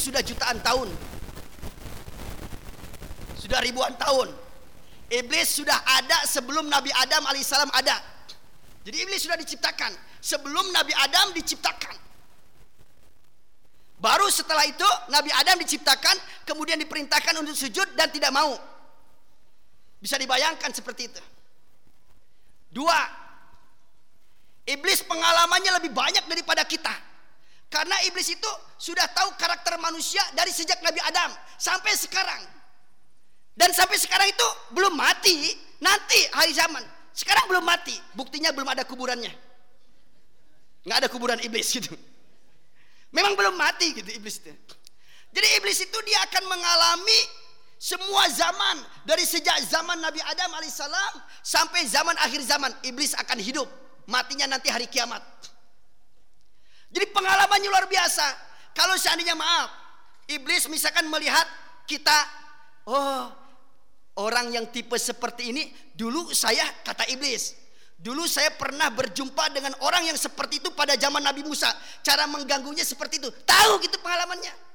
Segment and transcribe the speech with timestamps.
[0.00, 0.88] sudah jutaan tahun.
[3.36, 4.32] Sudah ribuan tahun.
[5.10, 7.98] Iblis sudah ada sebelum Nabi Adam alaihissalam ada.
[8.86, 9.92] Jadi iblis sudah diciptakan
[10.22, 11.98] sebelum Nabi Adam diciptakan.
[14.00, 16.16] Baru setelah itu Nabi Adam diciptakan,
[16.48, 18.56] kemudian diperintahkan untuk sujud dan tidak mau.
[20.00, 21.20] Bisa dibayangkan seperti itu.
[22.72, 22.96] Dua,
[24.64, 27.09] iblis pengalamannya lebih banyak daripada kita.
[27.70, 28.50] Karena iblis itu
[28.82, 32.42] sudah tahu karakter manusia dari sejak Nabi Adam sampai sekarang.
[33.54, 36.82] Dan sampai sekarang itu belum mati, nanti hari zaman.
[37.14, 39.30] Sekarang belum mati, buktinya belum ada kuburannya.
[40.82, 41.94] Nggak ada kuburan iblis gitu.
[43.14, 44.50] Memang belum mati gitu iblis itu.
[45.30, 47.20] Jadi iblis itu dia akan mengalami
[47.78, 53.66] semua zaman dari sejak zaman Nabi Adam alaihissalam sampai zaman akhir zaman iblis akan hidup.
[54.10, 55.22] Matinya nanti hari kiamat.
[56.90, 58.26] Jadi pengalamannya luar biasa.
[58.74, 59.70] Kalau seandainya maaf,
[60.26, 61.46] iblis misalkan melihat
[61.86, 62.18] kita,
[62.86, 63.30] oh
[64.18, 67.60] orang yang tipe seperti ini dulu saya kata iblis
[68.00, 71.68] Dulu saya pernah berjumpa dengan orang yang seperti itu pada zaman Nabi Musa.
[72.00, 73.28] Cara mengganggunya seperti itu.
[73.28, 74.72] Tahu gitu pengalamannya.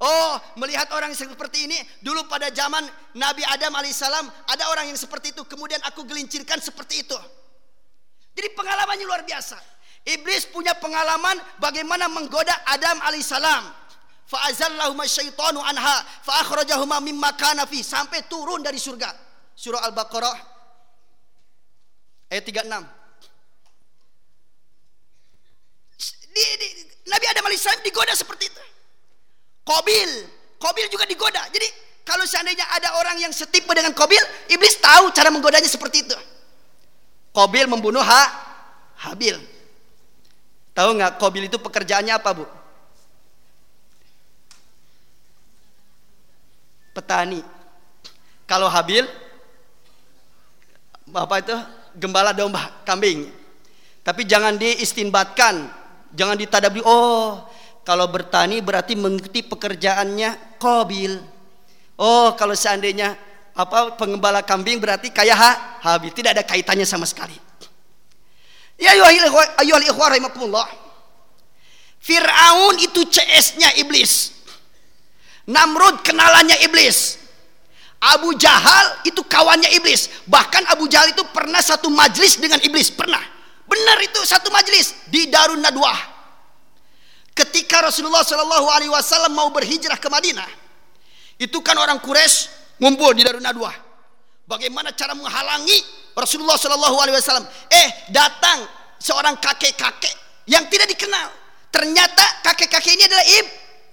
[0.00, 2.84] Oh, melihat orang seperti ini, dulu pada zaman
[3.16, 5.40] Nabi Adam alaihissalam ada orang yang seperti itu.
[5.48, 7.16] Kemudian aku gelincirkan seperti itu.
[8.36, 9.56] Jadi pengalamannya luar biasa.
[10.08, 13.68] Iblis punya pengalaman bagaimana menggoda Adam alaihissalam.
[14.30, 19.10] Fa'azallahuma syaitanu anha fa'akhrajahuma mimma kana fi sampai turun dari surga.
[19.52, 20.50] Surah Al-Baqarah
[22.30, 22.62] Ayat 36.
[26.30, 26.68] Di, di,
[27.10, 28.62] Nabi Adam alaihissalam digoda seperti itu.
[29.66, 30.10] Kobil,
[30.62, 31.42] Kobil juga digoda.
[31.50, 31.66] Jadi
[32.06, 36.14] kalau seandainya ada orang yang setipe dengan Kobil, iblis tahu cara menggodanya seperti itu.
[37.34, 38.22] Kobil membunuh ha,
[39.10, 39.49] Habil.
[40.80, 42.48] Tahu nggak Kobil itu pekerjaannya apa bu?
[46.96, 47.44] Petani.
[48.48, 49.04] Kalau Habil,
[51.12, 51.52] apa itu?
[52.00, 53.28] gembala domba kambing.
[54.00, 55.68] Tapi jangan diistinbatkan,
[56.16, 56.80] jangan ditadabri.
[56.80, 57.44] Oh,
[57.84, 61.20] kalau bertani berarti mengikuti pekerjaannya kobil.
[62.00, 63.20] Oh, kalau seandainya
[63.52, 65.50] apa pengembala kambing berarti kayak ha,
[65.84, 66.08] habil.
[66.08, 67.49] Tidak ada kaitannya sama sekali.
[68.80, 70.68] Ya ayyuhal ikhwah.
[72.00, 74.32] Fir'aun itu CS-nya iblis.
[75.44, 77.20] Namrud kenalannya iblis.
[78.00, 80.08] Abu Jahal itu kawannya iblis.
[80.24, 82.88] Bahkan Abu Jahal itu pernah satu majlis dengan iblis.
[82.88, 83.20] Pernah.
[83.68, 86.00] Benar itu satu majlis di Darun Nadwah.
[87.36, 90.48] Ketika Rasulullah Shallallahu Alaihi Wasallam mau berhijrah ke Madinah,
[91.38, 92.48] itu kan orang Quraisy
[92.80, 93.76] ngumpul di Darun Nadwah.
[94.48, 95.78] Bagaimana cara menghalangi
[96.16, 97.46] Rasulullah Shallallahu Alaihi Wasallam?
[97.70, 98.66] Eh datang
[99.00, 101.30] seorang kakek-kakek yang tidak dikenal.
[101.70, 103.26] Ternyata kakek-kakek ini adalah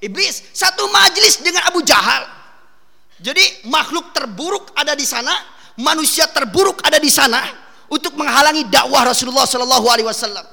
[0.02, 0.36] iblis.
[0.52, 2.26] Satu majlis dengan Abu Jahal.
[3.18, 5.34] Jadi makhluk terburuk ada di sana,
[5.78, 7.42] manusia terburuk ada di sana
[7.90, 10.46] untuk menghalangi dakwah Rasulullah Shallallahu Alaihi Wasallam.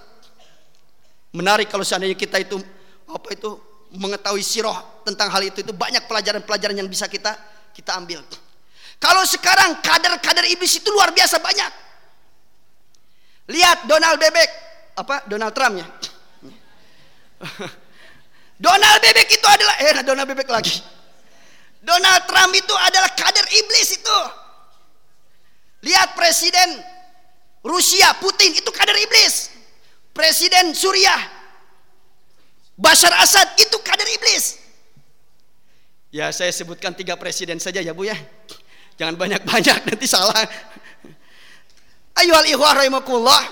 [1.34, 2.56] Menarik kalau seandainya kita itu
[3.10, 3.58] apa itu
[3.94, 7.34] mengetahui sirah tentang hal itu itu banyak pelajaran-pelajaran yang bisa kita
[7.74, 8.22] kita ambil.
[9.02, 11.72] Kalau sekarang kader-kader iblis itu luar biasa banyak.
[13.52, 14.50] Lihat Donald Bebek,
[14.96, 15.86] apa Donald Trump ya.
[18.64, 20.80] Donald Bebek itu adalah eh Donald Bebek lagi.
[21.84, 24.18] Donald Trump itu adalah kader iblis itu.
[25.84, 26.80] Lihat presiden
[27.60, 29.52] Rusia Putin itu kader iblis.
[30.16, 31.20] Presiden Suriah
[32.74, 34.64] Bashar Assad itu kader iblis.
[36.14, 38.16] Ya saya sebutkan tiga presiden saja ya Bu ya.
[38.94, 40.38] Jangan banyak-banyak nanti salah.
[42.14, 43.42] Ayuhal ikhwah.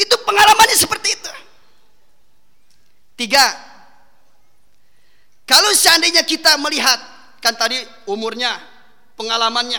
[0.00, 1.32] Itu pengalamannya seperti itu.
[3.14, 3.46] Tiga,
[5.46, 6.98] kalau seandainya kita melihat
[7.38, 7.78] kan tadi
[8.10, 8.58] umurnya,
[9.14, 9.78] pengalamannya,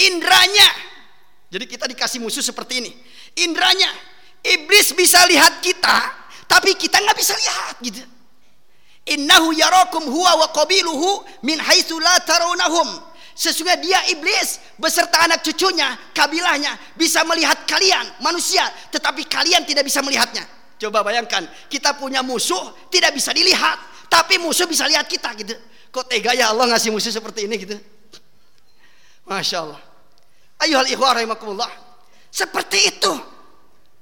[0.00, 0.68] indranya.
[1.52, 2.92] Jadi kita dikasih musuh seperti ini.
[3.44, 3.90] Indranya,
[4.40, 5.98] iblis bisa lihat kita,
[6.48, 8.00] tapi kita nggak bisa lihat gitu.
[9.12, 13.11] Innahu yarakum huwa wa qabiluhu min haitsu la tarawnahum.
[13.32, 20.04] Sesungguhnya dia iblis beserta anak cucunya, kabilahnya bisa melihat kalian manusia, tetapi kalian tidak bisa
[20.04, 20.44] melihatnya.
[20.76, 23.78] Coba bayangkan, kita punya musuh tidak bisa dilihat,
[24.12, 25.56] tapi musuh bisa lihat kita gitu.
[25.92, 27.76] Kok tega ya Allah ngasih musuh seperti ini gitu.
[29.28, 29.80] Masya Allah.
[30.60, 31.70] Ayuhal ikhwah rahimakumullah.
[32.32, 33.12] Seperti itu.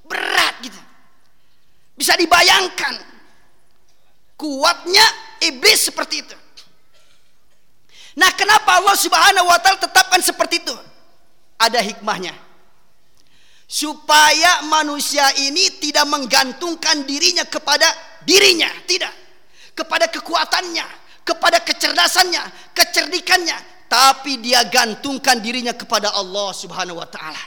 [0.07, 0.81] Berat gitu.
[1.95, 2.95] Bisa dibayangkan.
[4.39, 5.05] Kuatnya
[5.45, 6.37] iblis seperti itu.
[8.19, 10.75] Nah kenapa Allah subhanahu wa ta'ala tetapkan seperti itu?
[11.61, 12.35] Ada hikmahnya.
[13.71, 17.87] Supaya manusia ini tidak menggantungkan dirinya kepada
[18.27, 18.67] dirinya.
[18.83, 19.21] Tidak
[19.81, 20.87] kepada kekuatannya,
[21.25, 23.57] kepada kecerdasannya, kecerdikannya,
[23.89, 27.41] tapi dia gantungkan dirinya kepada Allah Subhanahu wa taala.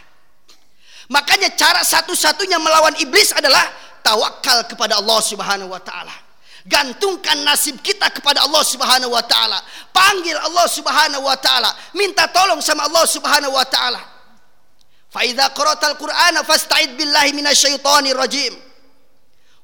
[1.14, 3.62] Makanya cara satu-satunya melawan iblis adalah
[4.02, 6.16] tawakal kepada Allah Subhanahu wa taala.
[6.64, 9.60] Gantungkan nasib kita kepada Allah Subhanahu wa taala.
[9.92, 14.00] Panggil Allah Subhanahu wa taala, minta tolong sama Allah Subhanahu wa taala.
[15.12, 18.56] Fa idza qara'tal Qur'ana fasta'id billahi minasyaitonir rajim.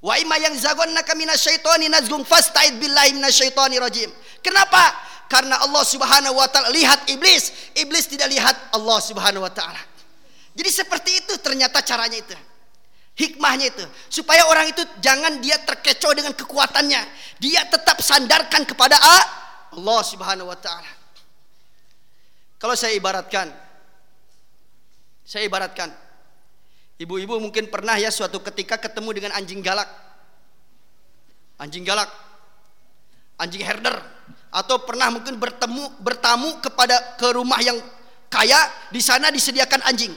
[0.04, 4.12] Wa imma yang zagonnaka minasyaitoni nazgung fasta'id billahi minasyaitonir rajim.
[4.44, 4.92] Kenapa?
[5.32, 9.80] Karena Allah Subhanahu wa taala lihat iblis, iblis tidak lihat Allah Subhanahu wa taala.
[10.52, 12.36] Jadi seperti itu ternyata caranya itu.
[13.20, 17.02] Hikmahnya itu supaya orang itu jangan dia terkecoh dengan kekuatannya.
[17.44, 20.88] Dia tetap sandarkan kepada Allah Subhanahu wa taala.
[22.56, 23.52] Kalau saya ibaratkan
[25.28, 25.92] saya ibaratkan
[27.00, 29.88] Ibu-ibu mungkin pernah ya suatu ketika ketemu dengan anjing galak.
[31.56, 32.12] Anjing galak.
[33.40, 33.96] Anjing herder
[34.50, 37.80] atau pernah mungkin bertemu bertamu kepada ke rumah yang
[38.28, 38.60] kaya,
[38.92, 40.12] di sana disediakan anjing.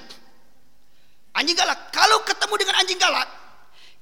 [1.33, 1.89] Anjing galak.
[1.89, 3.29] Kalau ketemu dengan anjing galak,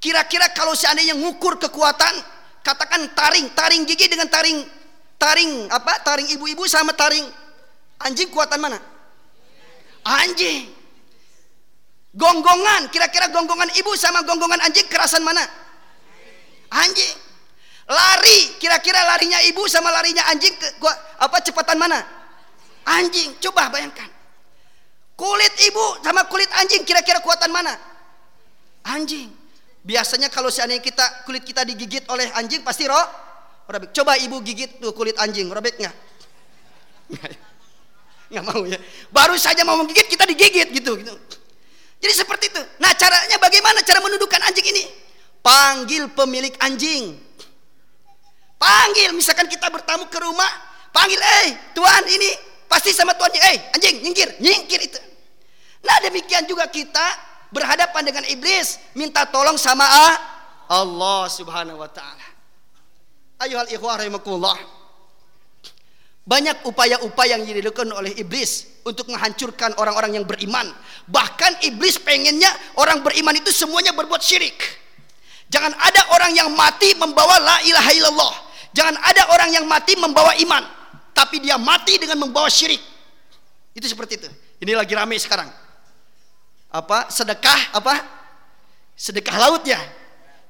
[0.02, 2.14] kira-kira kalau seandainya ngukur kekuatan,
[2.66, 4.66] katakan taring, taring gigi dengan taring
[5.14, 6.02] taring apa?
[6.02, 7.22] Taring ibu-ibu sama taring
[8.02, 8.78] anjing kuatan mana?
[10.02, 10.66] Anjing.
[12.10, 15.46] Gonggongan, kira-kira gonggongan ibu sama gonggongan anjing kerasan mana?
[16.74, 17.14] Anjing.
[17.86, 20.90] Lari, kira-kira larinya ibu sama larinya anjing ke,
[21.22, 22.02] apa cepatan mana?
[22.82, 23.38] Anjing.
[23.38, 24.09] Coba bayangkan.
[25.20, 27.76] Kulit ibu sama kulit anjing kira-kira kuatan mana?
[28.88, 29.28] Anjing.
[29.84, 33.04] Biasanya kalau seandainya kita kulit kita digigit oleh anjing pasti roh
[33.68, 33.92] robek.
[33.92, 35.96] Coba ibu gigit tuh kulit anjing, robek nggak?
[38.32, 38.80] Nggak mau ya.
[39.12, 41.12] Baru saja mau menggigit kita digigit gitu gitu.
[42.00, 42.62] Jadi seperti itu.
[42.80, 44.88] Nah caranya bagaimana cara menundukkan anjing ini?
[45.44, 47.12] Panggil pemilik anjing.
[48.56, 50.48] Panggil, misalkan kita bertamu ke rumah,
[50.92, 52.28] panggil, eh tuan ini
[52.68, 55.09] pasti sama tuannya, eh anjing nyingkir, nyingkir itu.
[55.80, 59.84] Nah demikian juga kita berhadapan dengan iblis, minta tolong sama
[60.70, 62.26] Allah subhanahu wa ta'ala.
[63.42, 64.58] Ayuhal ikhwah rahimakumullah.
[66.30, 70.70] Banyak upaya-upaya yang dilakukan oleh iblis untuk menghancurkan orang-orang yang beriman.
[71.10, 74.60] Bahkan iblis pengennya orang beriman itu semuanya berbuat syirik.
[75.50, 78.34] Jangan ada orang yang mati membawa la ilaha illallah.
[78.70, 80.62] Jangan ada orang yang mati membawa iman,
[81.10, 82.78] tapi dia mati dengan membawa syirik.
[83.74, 84.30] Itu seperti itu.
[84.62, 85.50] Ini lagi ramai sekarang.
[86.70, 87.10] Apa?
[87.10, 87.94] Sedekah apa?
[88.94, 89.78] Sedekah laut ya.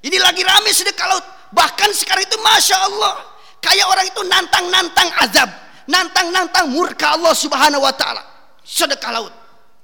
[0.00, 1.26] Ini lagi ramai sedekah laut.
[1.50, 3.30] Bahkan sekarang itu masya Allah
[3.60, 5.48] Kayak orang itu nantang-nantang azab,
[5.84, 8.24] nantang-nantang murka Allah Subhanahu wa taala.
[8.64, 9.32] Sedekah laut.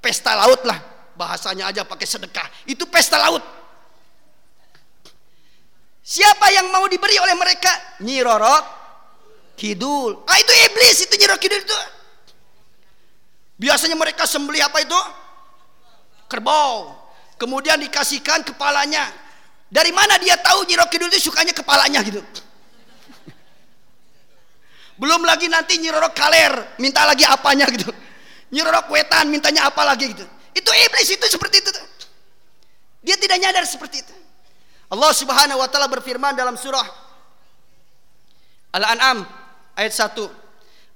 [0.01, 0.81] Pesta laut lah.
[1.13, 2.49] Bahasanya aja pakai sedekah.
[2.65, 3.45] Itu pesta laut.
[6.01, 8.01] Siapa yang mau diberi oleh mereka?
[8.01, 8.65] Nyirorok
[9.61, 10.25] Kidul.
[10.25, 11.79] Ah itu iblis itu Nyirorok Kidul itu.
[13.61, 15.01] Biasanya mereka sembelih apa itu?
[16.27, 16.95] Kerbau.
[17.37, 19.07] Kemudian dikasihkan kepalanya.
[19.67, 22.23] Dari mana dia tahu Nyirorok Kidul itu sukanya kepalanya gitu?
[24.97, 27.93] Belum lagi nanti nyirorok kaler, minta lagi apanya gitu.
[28.49, 30.25] Nyirorok wetan, mintanya apa lagi gitu.
[30.57, 31.71] Itu iblis itu seperti itu.
[33.05, 34.15] Dia tidak nyadar seperti itu.
[34.89, 36.87] Allah Subhanahu wa taala berfirman dalam surah
[38.73, 39.27] Al-An'am
[39.77, 40.46] ayat 1.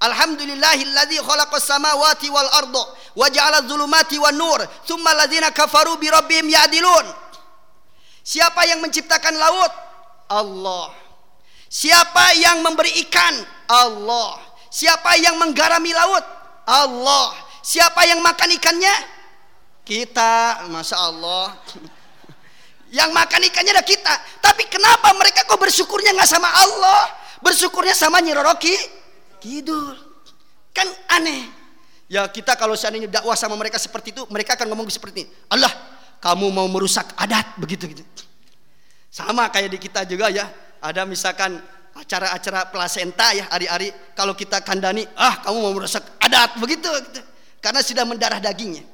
[0.01, 2.85] Alhamdulillahilladzi khalaqas samawati wal arda
[3.21, 7.05] wa ja'ala dzulumati wan nur, tsumma alladzina kafaru bi rabbihim ya'dilun.
[8.25, 9.73] Siapa yang menciptakan laut?
[10.33, 10.89] Allah.
[11.69, 13.45] Siapa yang memberi ikan?
[13.69, 14.41] Allah.
[14.73, 16.25] Siapa yang menggarami laut?
[16.65, 17.37] Allah.
[17.61, 18.95] Siapa yang makan ikannya?
[19.85, 21.53] Kita, masya Allah.
[22.91, 24.15] Yang makan ikannya adalah kita.
[24.43, 27.07] Tapi kenapa mereka kok bersyukurnya nggak sama Allah?
[27.39, 28.75] Bersyukurnya sama Nyiroroki
[29.41, 29.97] Kidul.
[30.77, 31.49] Kan aneh.
[32.11, 35.31] Ya kita kalau seandainya dakwah sama mereka seperti itu, mereka akan ngomong seperti ini.
[35.49, 35.71] Allah,
[36.21, 38.05] kamu mau merusak adat begitu gitu.
[39.11, 40.47] Sama kayak di kita juga ya.
[40.81, 41.59] Ada misalkan
[41.97, 47.21] acara-acara plasenta ya hari-hari kalau kita kandani ah kamu mau merusak adat begitu gitu.
[47.59, 48.87] karena sudah mendarah dagingnya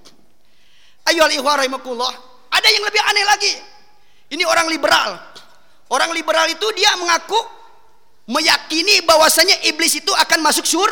[1.12, 2.12] ayo rahimakumullah
[2.50, 3.52] ada yang lebih aneh lagi
[4.32, 5.20] ini orang liberal
[5.92, 7.36] orang liberal itu dia mengaku
[8.26, 10.90] meyakini bahwasanya iblis itu akan masuk sur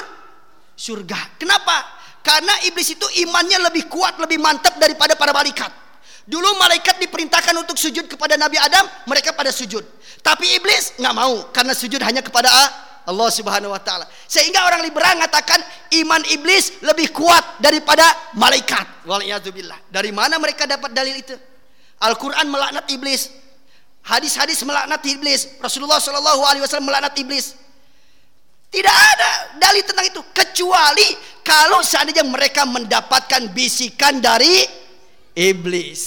[0.74, 1.82] surga kenapa
[2.24, 5.84] karena iblis itu imannya lebih kuat lebih mantap daripada para malaikat
[6.24, 9.84] Dulu malaikat diperintahkan untuk sujud kepada Nabi Adam, mereka pada sujud.
[10.24, 12.48] Tapi iblis nggak mau karena sujud hanya kepada
[13.04, 14.08] Allah Subhanahu wa taala.
[14.24, 15.60] Sehingga orang liberal mengatakan
[16.00, 18.08] iman iblis lebih kuat daripada
[18.40, 19.04] malaikat.
[19.04, 19.92] Waliyadzubillah.
[19.92, 21.36] Dari mana mereka dapat dalil itu?
[22.00, 23.28] Al-Qur'an melaknat iblis.
[24.04, 25.56] Hadis-hadis melaknat iblis.
[25.58, 27.56] Rasulullah Shallallahu Alaihi Wasallam melaknat iblis.
[28.68, 29.30] Tidak ada
[29.62, 31.14] dalil tentang itu kecuali
[31.46, 34.66] kalau seandainya mereka mendapatkan bisikan dari
[35.38, 36.02] iblis.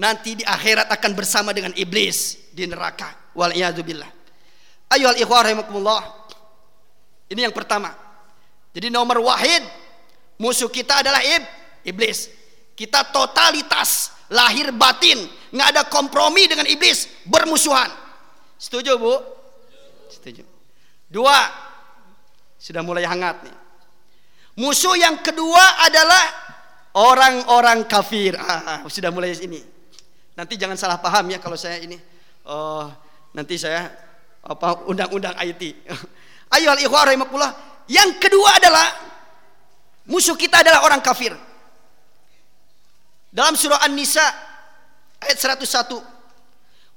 [0.00, 3.12] Nanti di akhirat akan bersama dengan iblis di neraka.
[3.36, 6.02] Wal Ayo al ikhwah rahimakumullah.
[7.30, 7.94] Ini yang pertama.
[8.74, 9.62] Jadi nomor wahid
[10.40, 11.44] musuh kita adalah ib,
[11.84, 12.32] iblis.
[12.80, 15.20] Kita totalitas lahir batin,
[15.52, 17.92] nggak ada kompromi dengan iblis, bermusuhan.
[18.56, 19.20] Setuju bu?
[20.08, 20.40] Setuju.
[21.12, 21.44] Dua,
[22.56, 23.56] sudah mulai hangat nih.
[24.64, 26.24] Musuh yang kedua adalah
[26.96, 28.32] orang-orang kafir.
[28.40, 29.60] Ah, sudah mulai ini.
[30.32, 32.00] Nanti jangan salah paham ya kalau saya ini.
[32.48, 32.88] Oh,
[33.36, 33.92] nanti saya
[34.40, 35.84] apa undang-undang IT.
[36.56, 36.80] Ayo al
[37.92, 38.88] Yang kedua adalah
[40.08, 41.49] musuh kita adalah orang kafir.
[43.30, 44.26] Dalam surah An-Nisa
[45.22, 46.20] ayat 101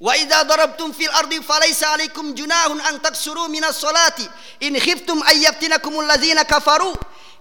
[0.03, 4.27] Wa idza darabtum fil ardi falaysa alaikum junahun an taksuru minas salati
[4.59, 6.91] in khiftum ayyaftinakumul ladzina kafaru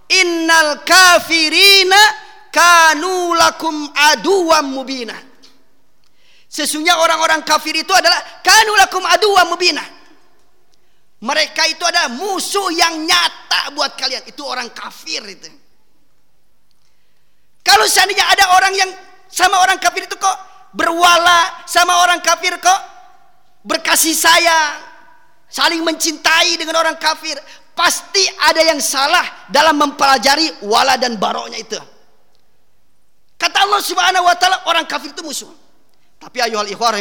[0.07, 1.99] innal kafirina
[2.53, 5.17] kanu lakum aduwam mubina.
[6.47, 9.83] Sesungguhnya orang-orang kafir itu adalah kanu lakum aduwam mubina.
[11.23, 14.27] Mereka itu adalah musuh yang nyata buat kalian.
[14.29, 15.62] Itu orang kafir itu.
[17.63, 18.91] Kalau seandainya ada orang yang
[19.31, 20.37] sama orang kafir itu kok
[20.75, 22.81] berwala sama orang kafir kok
[23.63, 24.83] berkasih sayang
[25.47, 27.39] saling mencintai dengan orang kafir
[27.73, 31.81] pasti ada yang salah dalam mempelajari wala dan baroknya itu.
[33.37, 35.51] Kata Allah subhanahu wa ta'ala orang kafir itu musuh.
[36.23, 36.95] Tapi ayuhal ikhwar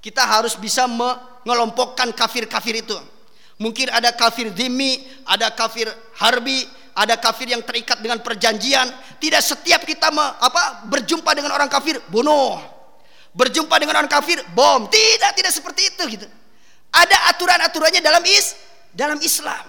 [0.00, 2.96] kita harus bisa mengelompokkan kafir-kafir itu.
[3.60, 6.64] Mungkin ada kafir dhimmi ada kafir harbi
[7.00, 8.92] ada kafir yang terikat dengan perjanjian.
[9.16, 12.60] Tidak setiap kita me, apa berjumpa dengan orang kafir bunuh.
[13.32, 14.84] Berjumpa dengan orang kafir bom.
[14.84, 16.28] Tidak, tidak seperti itu gitu.
[16.92, 18.52] Ada aturan-aturannya dalam is
[18.92, 19.64] dalam Islam.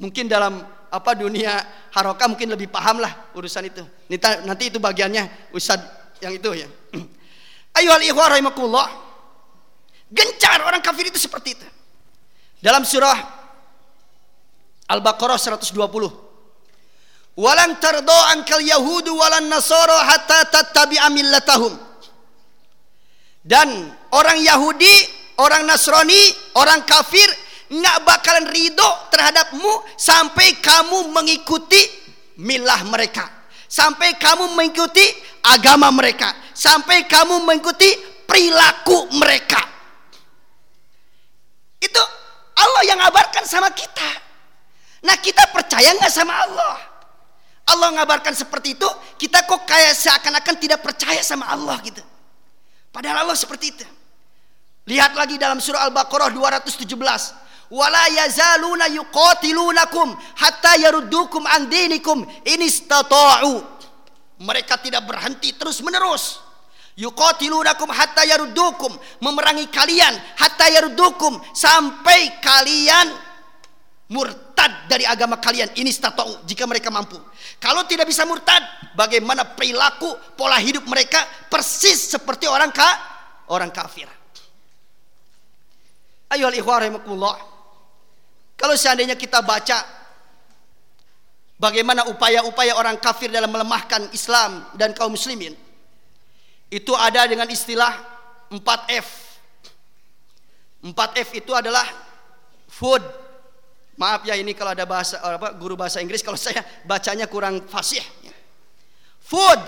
[0.00, 1.60] Mungkin dalam apa dunia
[1.92, 3.84] haroka mungkin lebih paham lah urusan itu.
[4.48, 5.82] Nanti itu bagiannya Ustad
[6.24, 6.68] yang itu ya.
[7.76, 9.04] Ayo rahimakumullah.
[10.08, 11.66] Gencar orang kafir itu seperti itu.
[12.64, 13.18] Dalam surah
[14.86, 15.74] Al-Baqarah 120
[17.36, 21.76] Walang tardo angkal Yahudu walan Nasoro hatta tattabi'a millatahum.
[23.44, 24.90] Dan orang Yahudi,
[25.38, 26.18] orang Nasrani,
[26.56, 27.28] orang kafir
[27.68, 31.78] nggak bakalan ridho terhadapmu sampai kamu mengikuti
[32.40, 33.28] milah mereka.
[33.68, 35.04] Sampai kamu mengikuti
[35.44, 36.32] agama mereka.
[36.56, 37.92] Sampai kamu mengikuti
[38.24, 39.60] perilaku mereka.
[41.76, 42.02] Itu
[42.56, 44.10] Allah yang ngabarkan sama kita.
[45.04, 46.95] Nah kita percaya nggak sama Allah?
[47.66, 51.98] Allah ngabarkan seperti itu, kita kok kayak seakan-akan tidak percaya sama Allah gitu.
[52.94, 53.86] Padahal Allah seperti itu.
[54.86, 56.86] Lihat lagi dalam surah Al-Baqarah 217.
[57.66, 63.66] Wala yazaluna yuqatilunakum hatta yaruddukum an dinikum in istata'u.
[64.38, 66.38] Mereka tidak berhenti terus menerus.
[66.96, 73.12] Yuqatilunakum hatta yaruddukum, memerangi kalian hatta yaruddukum sampai kalian
[74.06, 77.18] murtad dari agama kalian ini statau jika mereka mampu.
[77.58, 78.62] Kalau tidak bisa murtad,
[78.94, 82.86] bagaimana perilaku pola hidup mereka persis seperti orang ka
[83.50, 84.06] orang kafir.
[86.30, 87.38] Ayo rahimakumullah.
[88.56, 89.84] Kalau seandainya kita baca
[91.60, 95.54] bagaimana upaya-upaya orang kafir dalam melemahkan Islam dan kaum muslimin,
[96.72, 97.94] itu ada dengan istilah
[98.50, 99.08] 4F.
[100.86, 101.86] 4F itu adalah
[102.70, 103.02] food,
[103.96, 108.04] Maaf ya ini kalau ada bahasa apa guru bahasa Inggris kalau saya bacanya kurang fasih.
[109.24, 109.58] Food.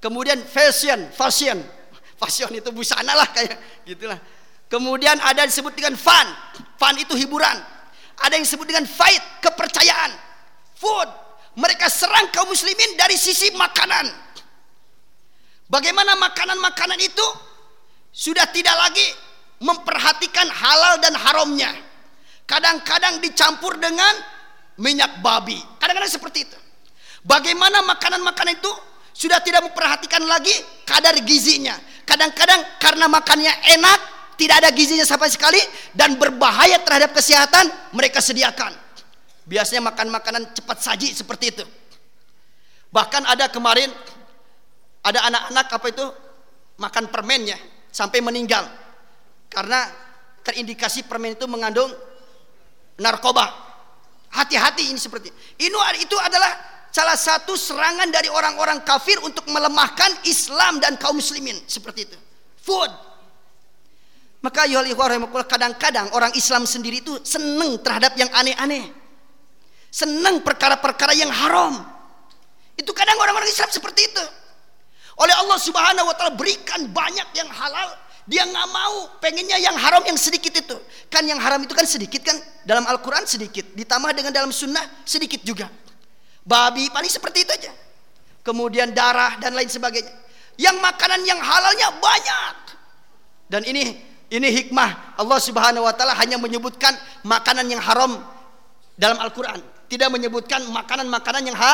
[0.00, 1.60] Kemudian fashion, fashion.
[2.16, 4.16] Fashion itu busana lah kayak gitulah.
[4.72, 6.26] Kemudian ada disebut dengan fun.
[6.80, 7.56] Fun itu hiburan.
[8.18, 10.10] Ada yang disebut dengan fight, kepercayaan.
[10.74, 11.08] Food.
[11.60, 14.08] Mereka serang kaum muslimin dari sisi makanan.
[15.68, 17.26] Bagaimana makanan-makanan itu
[18.08, 19.04] sudah tidak lagi
[19.60, 21.87] memperhatikan halal dan haramnya
[22.48, 24.16] kadang-kadang dicampur dengan
[24.80, 25.60] minyak babi.
[25.76, 26.58] Kadang-kadang seperti itu.
[27.20, 28.72] Bagaimana makanan-makanan itu
[29.12, 30.54] sudah tidak memperhatikan lagi
[30.88, 31.76] kadar gizinya.
[32.08, 34.00] Kadang-kadang karena makannya enak,
[34.40, 35.60] tidak ada gizinya sama sekali
[35.92, 38.72] dan berbahaya terhadap kesehatan, mereka sediakan.
[39.44, 41.64] Biasanya makan makanan cepat saji seperti itu.
[42.88, 43.92] Bahkan ada kemarin
[45.04, 46.06] ada anak-anak apa itu
[46.80, 47.58] makan permennya
[47.92, 48.64] sampai meninggal
[49.52, 49.88] karena
[50.44, 51.92] terindikasi permen itu mengandung
[52.98, 53.66] narkoba.
[54.28, 55.72] Hati-hati ini seperti ini.
[56.04, 56.52] Itu adalah
[56.92, 62.18] salah satu serangan dari orang-orang kafir untuk melemahkan Islam dan kaum muslimin seperti itu.
[62.60, 62.92] Food.
[64.38, 64.68] Maka
[65.48, 68.92] kadang-kadang orang Islam sendiri itu seneng terhadap yang aneh-aneh.
[69.88, 71.80] Seneng perkara-perkara yang haram.
[72.76, 74.24] Itu kadang orang-orang Islam seperti itu.
[75.18, 77.90] Oleh Allah Subhanahu wa taala berikan banyak yang halal,
[78.28, 80.76] dia nggak mau, pengennya yang haram yang sedikit itu.
[81.08, 85.40] Kan yang haram itu kan sedikit kan dalam Al-Qur'an sedikit, ditambah dengan dalam sunnah sedikit
[85.40, 85.72] juga.
[86.44, 87.72] Babi paling seperti itu aja.
[88.44, 90.12] Kemudian darah dan lain sebagainya.
[90.60, 92.56] Yang makanan yang halalnya banyak.
[93.48, 93.96] Dan ini
[94.28, 96.92] ini hikmah Allah Subhanahu wa taala hanya menyebutkan
[97.24, 98.20] makanan yang haram
[98.92, 101.72] dalam Al-Qur'an, tidak menyebutkan makanan-makanan yang ha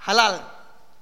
[0.00, 0.53] halal.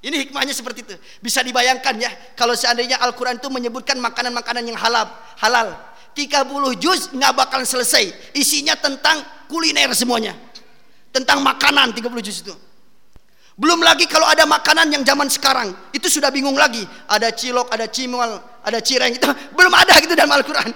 [0.02, 0.94] Ini hikmahnya seperti itu.
[1.22, 5.06] Bisa dibayangkan ya, kalau seandainya Al-Qur'an itu menyebutkan makanan-makanan yang halal,
[5.38, 5.78] halal.
[6.12, 8.34] 30 juz nggak bakal selesai.
[8.34, 10.34] Isinya tentang kuliner semuanya.
[11.14, 12.52] Tentang makanan 30 juz itu.
[13.54, 16.82] Belum lagi kalau ada makanan yang zaman sekarang, itu sudah bingung lagi.
[17.06, 20.72] Ada cilok, ada cimol, ada cireng itu belum ada gitu dalam Al-Qur'an.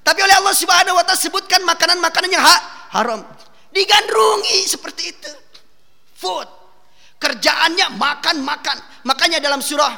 [0.00, 2.56] Tapi oleh Allah Subhanahu wa taala sebutkan makanan-makanan yang ha
[2.96, 3.20] haram.
[3.68, 5.32] Digandrungi seperti itu.
[6.16, 6.55] Food.
[7.16, 8.76] Kerjaannya makan-makan.
[9.08, 9.92] Makanya dalam surah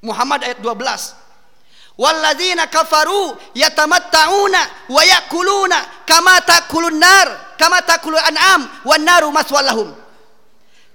[0.00, 2.00] Muhammad ayat 12.
[2.00, 9.92] Walladzina kafaru yatamatta'una wa yakuluna kama takulun nar kama takulun an'am wan naru maswallahum.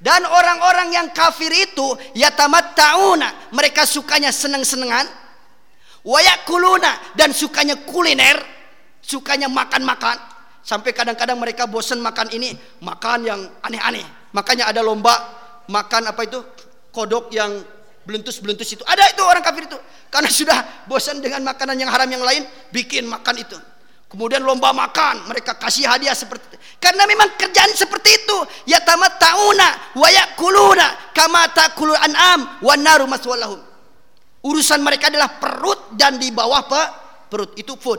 [0.02, 5.08] Dan orang-orang yang kafir itu ya tamat tauna, mereka sukanya seneng-senengan,
[6.06, 8.38] wayakuluna dan sukanya kuliner,
[9.02, 10.20] sukanya makan-makan.
[10.66, 14.06] Sampai kadang-kadang mereka bosan makan ini, makan yang aneh-aneh.
[14.36, 15.16] Makanya ada lomba
[15.72, 16.44] makan apa itu?
[16.92, 17.56] Kodok yang
[18.04, 18.84] belentus-belentus itu.
[18.84, 19.80] Ada itu orang kafir itu.
[20.12, 22.44] Karena sudah bosan dengan makanan yang haram yang lain,
[22.76, 23.56] bikin makan itu.
[24.06, 26.58] Kemudian lomba makan, mereka kasih hadiah seperti itu.
[26.78, 28.38] Karena memang kerjaan seperti itu.
[28.70, 33.60] Ya tamat tauna wa yakuluna kama takulul an'am wan naru maswallahum.
[34.46, 36.82] Urusan mereka adalah perut dan di bawah pe,
[37.34, 37.98] perut itu food.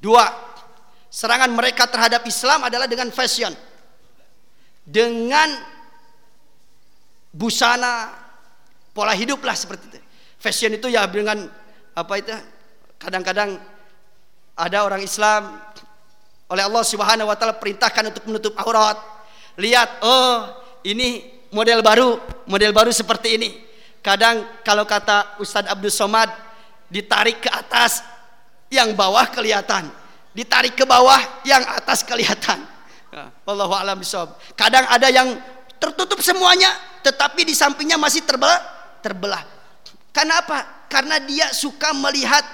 [0.00, 0.24] Dua,
[1.12, 3.52] serangan mereka terhadap Islam adalah dengan fashion.
[4.82, 5.48] Dengan
[7.32, 8.12] busana
[8.92, 10.00] pola hidup lah seperti itu.
[10.42, 11.48] Fashion itu ya dengan
[11.94, 12.34] apa itu?
[12.98, 13.58] Kadang-kadang
[14.58, 15.58] ada orang Islam
[16.52, 19.00] oleh Allah Subhanahu wa taala perintahkan untuk menutup aurat.
[19.56, 20.52] Lihat, oh,
[20.84, 23.50] ini model baru, model baru seperti ini.
[24.02, 26.28] Kadang kalau kata Ustadz Abdul Somad
[26.90, 28.02] ditarik ke atas
[28.68, 29.88] yang bawah kelihatan,
[30.34, 32.71] ditarik ke bawah yang atas kelihatan.
[33.44, 34.40] Wallahu a'lam bishawab.
[34.56, 35.36] Kadang ada yang
[35.76, 36.72] tertutup semuanya
[37.04, 38.56] tetapi di sampingnya masih terbelah
[39.04, 39.44] terbelah.
[40.14, 40.88] Karena apa?
[40.88, 42.44] Karena dia suka melihat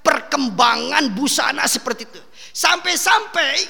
[0.00, 2.22] perkembangan busana seperti itu.
[2.54, 3.66] Sampai-sampai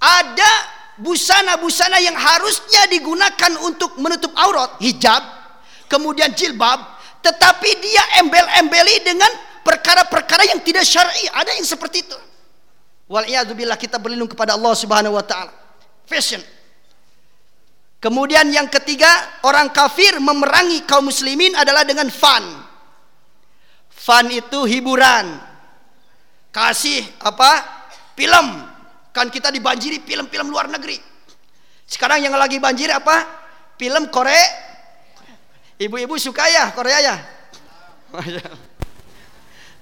[0.00, 0.52] ada
[0.96, 5.20] busana-busana yang harusnya digunakan untuk menutup aurat, hijab,
[5.92, 6.80] kemudian jilbab,
[7.20, 9.28] tetapi dia embel-embeli dengan
[9.60, 11.28] perkara-perkara yang tidak syar'i.
[11.28, 12.18] Ada yang seperti itu.
[13.06, 15.54] Waliyadzubillah kita berlindung kepada Allah Subhanahu wa taala.
[16.06, 16.42] Fashion.
[18.02, 19.08] Kemudian yang ketiga,
[19.46, 22.44] orang kafir memerangi kaum muslimin adalah dengan fun.
[23.90, 25.38] Fun itu hiburan.
[26.54, 27.62] Kasih apa?
[28.14, 28.62] Film.
[29.10, 31.00] Kan kita dibanjiri film-film luar negeri.
[31.86, 33.22] Sekarang yang lagi banjir apa?
[33.78, 34.66] Film Korea.
[35.76, 37.16] Ibu-ibu suka ya Korea ya?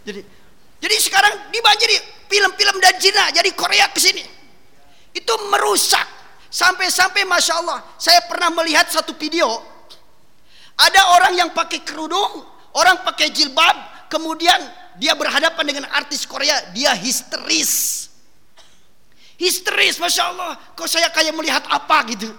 [0.07, 0.21] jadi
[0.83, 1.97] jadi sekarang dibanjiri
[2.35, 4.27] film-film dan Cina jadi Korea ke sini.
[5.15, 6.03] Itu merusak
[6.51, 9.75] sampai-sampai masya Allah saya pernah melihat satu video
[10.75, 12.43] ada orang yang pakai kerudung,
[12.75, 14.59] orang pakai jilbab, kemudian
[14.99, 18.07] dia berhadapan dengan artis Korea, dia histeris.
[19.39, 20.59] Histeris, masya Allah.
[20.75, 22.31] Kok saya kayak melihat apa gitu?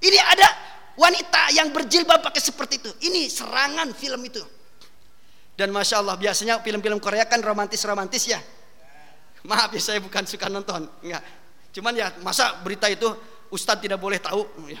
[0.00, 0.48] Ini ada
[0.96, 2.90] wanita yang berjilbab pakai seperti itu.
[3.08, 4.40] Ini serangan film itu.
[5.52, 8.40] Dan masya Allah biasanya film-film Korea kan romantis-romantis ya.
[9.42, 11.22] Maaf ya saya bukan suka nonton, enggak.
[11.74, 13.10] Cuman ya masa berita itu
[13.50, 14.46] Ustadz tidak boleh tahu.
[14.70, 14.78] Ya,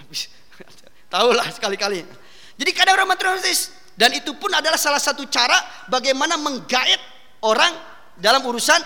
[1.12, 2.06] tahulah sekali-kali.
[2.54, 5.56] Jadi kadang romantis dan itu pun adalah salah satu cara
[5.90, 7.00] bagaimana menggait
[7.42, 7.74] orang
[8.16, 8.80] dalam urusan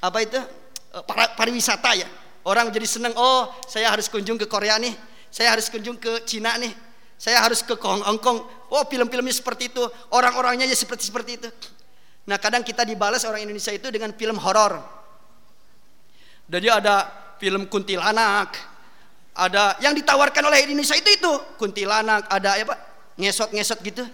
[0.00, 2.08] apa itu eh, para pariwisata ya.
[2.40, 4.96] Orang jadi senang, oh saya harus kunjung ke Korea nih,
[5.28, 6.72] saya harus kunjung ke Cina nih,
[7.20, 8.38] saya harus ke Hong Kong.
[8.72, 11.48] Oh film-filmnya seperti itu, orang-orangnya ya seperti seperti itu.
[12.28, 14.80] Nah kadang kita dibalas orang Indonesia itu dengan film horor.
[16.50, 17.06] Jadi ada
[17.38, 18.58] film kuntilanak,
[19.32, 21.32] ada yang ditawarkan oleh Indonesia itu itu.
[21.56, 22.74] Kuntilanak, ada apa
[23.16, 24.04] ngesot-ngesot gitu.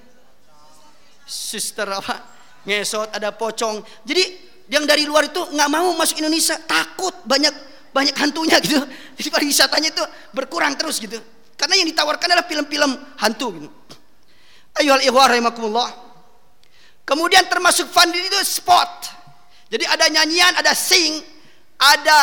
[1.26, 2.22] Suster apa?
[2.68, 3.82] Ngesot ada pocong.
[4.06, 4.24] Jadi
[4.70, 6.54] yang dari luar itu nggak mau masuk Indonesia.
[6.62, 7.50] Takut banyak
[7.90, 8.78] banyak hantunya gitu.
[9.18, 11.18] Jadi pariwisatanya itu berkurang terus gitu.
[11.56, 13.68] Karena yang ditawarkan adalah film-film hantu gitu.
[14.76, 16.05] Ayuhal ihwar rahimakumullah.
[17.06, 19.14] Kemudian termasuk fandil itu spot.
[19.70, 21.22] Jadi ada nyanyian, ada sing,
[21.78, 22.18] ada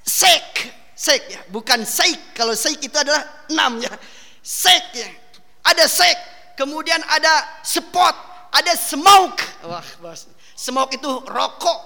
[0.00, 2.32] sek, sek ya, bukan sek.
[2.32, 3.20] Kalau sek itu adalah
[3.52, 3.92] enam ya.
[4.40, 5.08] Sek ya.
[5.68, 6.16] Ada sek,
[6.56, 8.16] kemudian ada spot,
[8.56, 9.68] ada smoke.
[9.68, 10.32] Wah, bos.
[10.56, 11.80] Smoke itu rokok.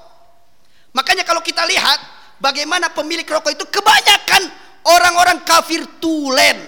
[0.94, 1.98] Makanya kalau kita lihat
[2.38, 4.46] bagaimana pemilik rokok itu kebanyakan
[4.86, 6.62] orang-orang kafir tulen.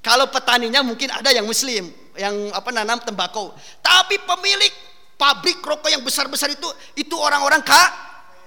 [0.00, 1.90] Kalau petaninya mungkin ada yang muslim,
[2.20, 3.56] yang apa nanam tembakau.
[3.80, 4.72] Tapi pemilik
[5.16, 6.68] pabrik rokok yang besar-besar itu
[7.00, 7.82] itu orang-orang ka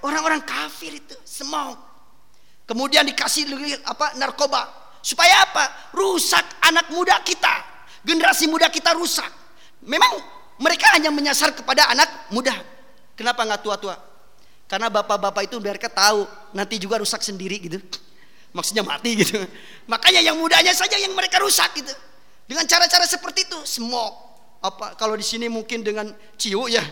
[0.06, 1.74] orang-orang kafir itu, semua.
[2.64, 3.50] Kemudian dikasih
[3.82, 4.86] apa narkoba.
[5.04, 5.92] Supaya apa?
[5.92, 7.52] Rusak anak muda kita.
[8.06, 9.28] Generasi muda kita rusak.
[9.84, 10.16] Memang
[10.56, 12.56] mereka hanya menyasar kepada anak muda.
[13.12, 13.96] Kenapa nggak tua-tua?
[14.64, 16.24] Karena bapak-bapak itu mereka tahu
[16.56, 17.78] nanti juga rusak sendiri gitu
[18.54, 19.42] maksudnya mati gitu.
[19.90, 21.90] Makanya yang mudanya saja yang mereka rusak gitu.
[22.44, 24.16] Dengan cara-cara seperti itu, smoke.
[24.64, 26.84] Apa kalau di sini mungkin dengan ciu ya.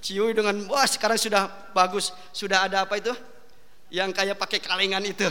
[0.00, 3.12] Ciu dengan wah sekarang sudah bagus, sudah ada apa itu?
[3.90, 5.26] Yang kayak pakai kalengan itu.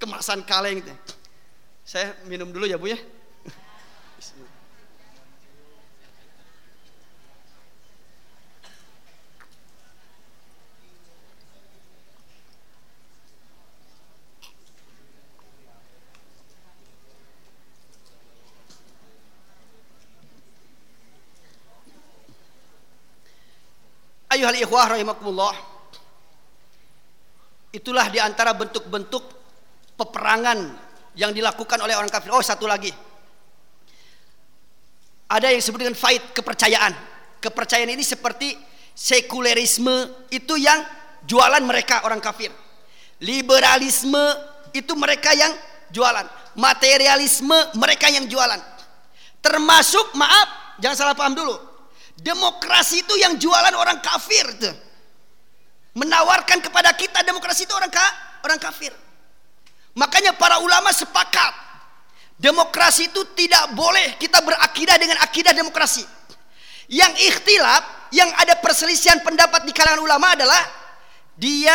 [0.00, 0.94] Kemasan kaleng itu.
[1.84, 3.00] Saya minum dulu ya, Bu ya.
[24.30, 25.54] Ayuhal ikhwah rahimakumullah.
[27.74, 29.26] Itulah di antara bentuk-bentuk
[29.98, 30.58] peperangan
[31.18, 32.30] yang dilakukan oleh orang kafir.
[32.30, 32.94] Oh, satu lagi.
[35.30, 36.94] Ada yang disebut dengan fight kepercayaan.
[37.42, 38.54] Kepercayaan ini seperti
[38.94, 40.78] sekulerisme itu yang
[41.26, 42.54] jualan mereka orang kafir.
[43.22, 44.22] Liberalisme
[44.70, 45.50] itu mereka yang
[45.90, 46.26] jualan.
[46.54, 48.58] Materialisme mereka yang jualan.
[49.42, 51.69] Termasuk maaf, jangan salah paham dulu
[52.20, 54.76] Demokrasi itu yang jualan orang kafir tuh.
[55.96, 58.06] Menawarkan kepada kita demokrasi itu orang ka,
[58.44, 58.92] orang kafir.
[59.96, 61.52] Makanya para ulama sepakat
[62.38, 66.04] demokrasi itu tidak boleh kita berakidah dengan akidah demokrasi.
[66.90, 70.62] Yang ikhtilaf, yang ada perselisihan pendapat di kalangan ulama adalah
[71.38, 71.74] dia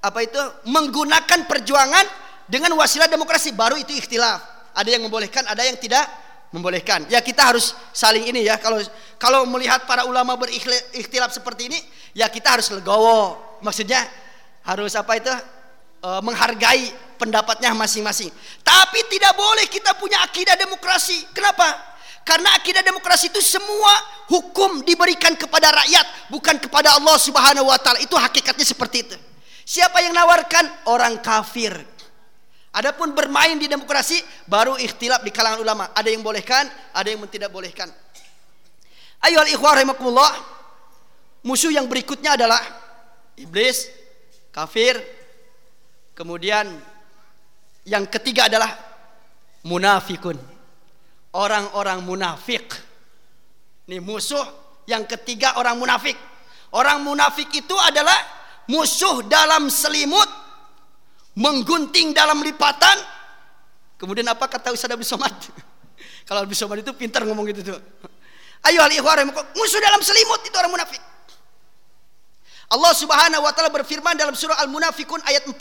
[0.00, 2.06] apa itu menggunakan perjuangan
[2.48, 4.72] dengan wasilah demokrasi baru itu ikhtilaf.
[4.74, 6.06] Ada yang membolehkan, ada yang tidak
[6.50, 7.06] membolehkan.
[7.06, 8.58] Ya kita harus saling ini ya.
[8.58, 8.82] Kalau
[9.16, 11.78] kalau melihat para ulama berikhtilaf seperti ini,
[12.14, 13.38] ya kita harus legowo.
[13.62, 14.02] Maksudnya
[14.66, 15.30] harus apa itu?
[16.00, 18.32] E, menghargai pendapatnya masing-masing.
[18.64, 21.28] Tapi tidak boleh kita punya akidah demokrasi.
[21.30, 21.90] Kenapa?
[22.24, 23.90] Karena akidah demokrasi itu semua
[24.28, 28.00] hukum diberikan kepada rakyat, bukan kepada Allah Subhanahu wa taala.
[28.02, 29.16] Itu hakikatnya seperti itu.
[29.64, 30.88] Siapa yang nawarkan?
[30.90, 31.78] Orang kafir.
[32.70, 35.84] Adapun bermain di demokrasi baru ikhtilaf di kalangan ulama.
[35.90, 37.90] Ada yang bolehkan, ada yang tidak bolehkan.
[39.26, 40.30] Ayo ikhwah rahimakumullah.
[41.42, 42.62] Musuh yang berikutnya adalah
[43.34, 43.90] iblis,
[44.54, 45.02] kafir.
[46.14, 46.70] Kemudian
[47.90, 48.70] yang ketiga adalah
[49.66, 50.38] munafikun.
[51.34, 52.70] Orang-orang munafik.
[53.90, 54.46] Ini musuh
[54.86, 56.14] yang ketiga orang munafik.
[56.70, 58.14] Orang munafik itu adalah
[58.70, 60.49] musuh dalam selimut
[61.36, 62.98] menggunting dalam lipatan.
[64.00, 65.34] Kemudian apa kata Ustaz Abdul Somad?
[66.26, 67.80] Kalau Abdul Somad itu pintar ngomong gitu tuh.
[68.68, 68.92] Ayo al
[69.56, 71.00] musuh dalam selimut itu orang munafik.
[72.70, 75.58] Allah Subhanahu wa taala berfirman dalam surah Al-Munafikun ayat 4.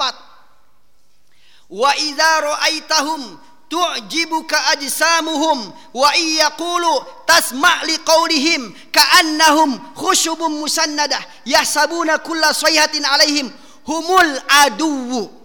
[1.73, 3.21] Wa idza ra'aitahum
[3.65, 13.49] tu'jibuka ajsamuhum wa iyyaqulu tasma' liqaulihim ka'annahum khushubun musannadah yahsabuna kulla sayhatin alaihim
[13.85, 14.33] humul
[14.65, 15.38] aduwwu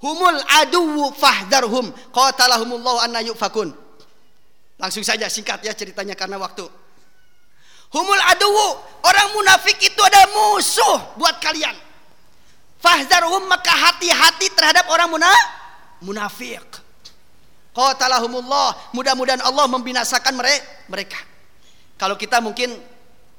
[0.00, 3.70] humul aduwu fahdharhum qatalahumullahu anna yufakun.
[4.80, 6.64] Langsung saja singkat ya ceritanya karena waktu.
[7.92, 8.66] Humul aduwu
[9.04, 11.76] orang munafik itu ada musuh buat kalian.
[12.80, 15.28] Fahdharhum maka hati-hati terhadap orang muna
[16.00, 16.64] munafik.
[17.76, 20.32] Qatalahumullah mudah-mudahan Allah membinasakan
[20.88, 21.20] mereka.
[22.00, 22.72] Kalau kita mungkin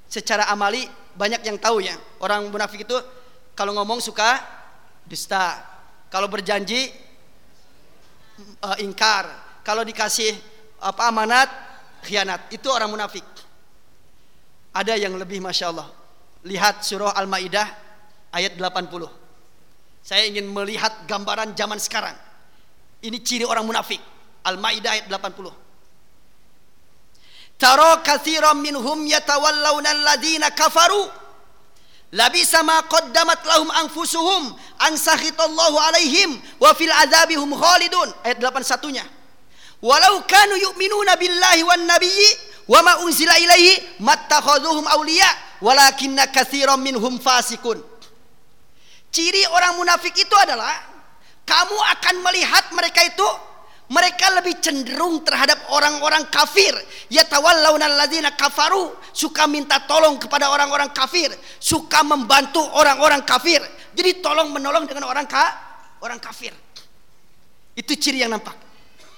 [0.06, 0.86] secara amali
[1.18, 1.98] banyak yang tahu ya.
[2.22, 2.96] Orang munafik itu
[3.58, 4.38] kalau ngomong suka
[5.10, 5.71] dusta
[6.12, 6.92] kalau berjanji
[8.60, 9.32] uh, ingkar,
[9.64, 10.36] kalau dikasih
[10.84, 11.48] apa amanat
[12.04, 12.52] khianat.
[12.52, 13.24] Itu orang munafik.
[14.76, 15.88] Ada yang lebih masya Allah.
[16.44, 17.68] Lihat surah Al-Maidah
[18.36, 19.08] ayat 80.
[20.04, 22.18] Saya ingin melihat gambaran zaman sekarang.
[23.00, 24.04] Ini ciri orang munafik.
[24.44, 25.62] Al-Maidah ayat 80.
[27.62, 31.06] Taro kathiran minhum yatawallawna alladhina kafaru
[32.12, 34.52] Labisa ma qaddamat lahum anfusuhum
[34.84, 38.12] an sakhitallahu alaihim wa fil adzabihum khalidun.
[38.28, 39.06] Ayat 81-nya.
[39.82, 42.30] Walau kanu yu'minuna billahi wan nabiyyi
[42.68, 45.26] wa ma unzila ilaihi mattakhaduhum awliya
[45.64, 47.80] walakinna katsiran minhum fasikun.
[49.12, 50.72] Ciri orang munafik itu adalah
[51.48, 53.28] kamu akan melihat mereka itu
[53.92, 56.72] mereka lebih cenderung terhadap orang-orang kafir.
[57.12, 61.28] Ya tawallawna alladzina kafaru, suka minta tolong kepada orang-orang kafir,
[61.60, 63.60] suka membantu orang-orang kafir.
[63.92, 65.44] Jadi tolong menolong dengan orang ka,
[66.00, 66.56] orang kafir.
[67.76, 68.56] Itu ciri yang nampak.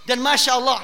[0.09, 0.81] Dan masya Allah,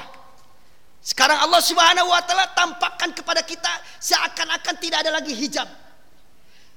[1.02, 5.66] sekarang Allah Subhanahu Wa Taala tampakkan kepada kita seakan-akan tidak ada lagi hijab.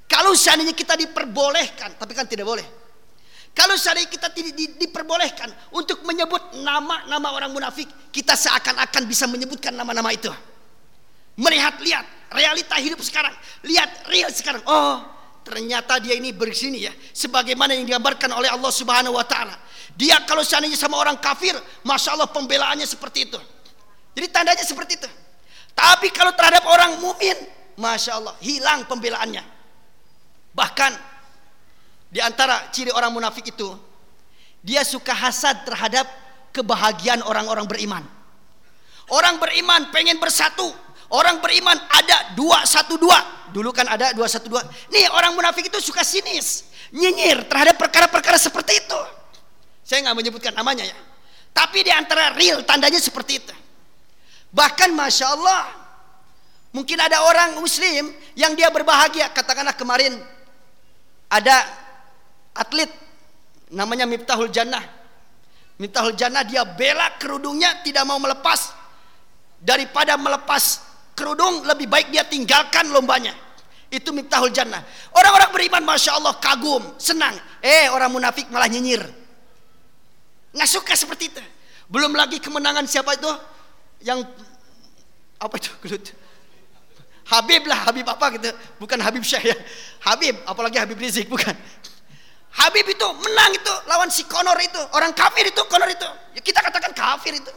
[0.09, 2.82] Kalau seandainya kita diperbolehkan, tapi kan tidak boleh.
[3.53, 5.45] Kalau seandainya kita tidak di, diperbolehkan
[5.77, 10.33] untuk menyebut nama-nama orang munafik, kita seakan-akan bisa menyebutkan nama-nama itu.
[11.37, 14.65] Melihat, lihat realita hidup sekarang, lihat real sekarang.
[14.65, 15.05] Oh,
[15.45, 19.55] ternyata dia ini bersini ya, sebagaimana yang digambarkan oleh Allah Subhanahu Wa Taala.
[19.93, 21.53] Dia kalau seandainya sama orang kafir,
[21.85, 23.39] masya Allah pembelaannya seperti itu.
[24.17, 25.09] Jadi tandanya seperti itu.
[25.77, 27.37] Tapi kalau terhadap orang mukmin,
[27.77, 29.45] masya Allah hilang pembelaannya.
[30.57, 31.12] Bahkan
[32.13, 33.73] di antara ciri orang munafik itu,
[34.61, 36.05] dia suka hasad terhadap
[36.53, 38.05] kebahagiaan orang-orang beriman.
[39.09, 40.69] Orang beriman pengen bersatu.
[41.09, 43.49] Orang beriman ada dua satu dua.
[43.49, 44.61] Dulu kan ada dua satu dua.
[44.93, 48.99] Nih orang munafik itu suka sinis, nyinyir terhadap perkara-perkara seperti itu.
[49.81, 50.97] Saya nggak menyebutkan namanya ya.
[51.53, 53.53] Tapi di antara real tandanya seperti itu.
[54.53, 55.69] Bahkan masya Allah,
[56.73, 59.29] mungkin ada orang Muslim yang dia berbahagia.
[59.33, 60.17] Katakanlah kemarin
[61.29, 61.82] ada
[62.53, 62.89] atlet
[63.73, 64.81] namanya Miftahul Jannah.
[65.81, 68.71] Miftahul Jannah dia bela kerudungnya tidak mau melepas
[69.57, 70.81] daripada melepas
[71.17, 73.33] kerudung lebih baik dia tinggalkan lombanya.
[73.93, 74.81] Itu Miftahul Jannah.
[75.13, 77.37] Orang-orang beriman Masya Allah kagum, senang.
[77.61, 79.05] Eh orang munafik malah nyinyir.
[80.53, 81.43] Nggak suka seperti itu.
[81.89, 83.29] Belum lagi kemenangan siapa itu?
[84.01, 84.29] Yang
[85.37, 85.69] apa itu?
[87.23, 88.49] Habib lah, Habib apa gitu.
[88.81, 89.57] Bukan Habib Syekh ya.
[90.03, 91.53] Habib, apalagi Habib Rizik, bukan.
[92.53, 96.05] Habib itu menang itu lawan si Konor itu orang kafir itu Konor itu.
[96.37, 97.49] Ya kita katakan kafir itu.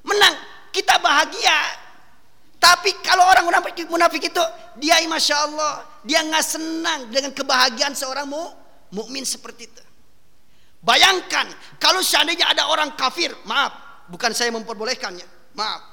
[0.00, 0.32] Menang.
[0.72, 1.84] Kita bahagia.
[2.56, 4.44] Tapi kalau orang munafik, munafik itu
[4.80, 8.40] dia masya Allah dia nggak senang dengan kebahagiaan seorang mu,
[8.96, 9.84] mukmin seperti itu.
[10.80, 11.44] Bayangkan
[11.76, 13.76] kalau seandainya ada orang kafir maaf
[14.08, 15.84] bukan saya memperbolehkannya maaf.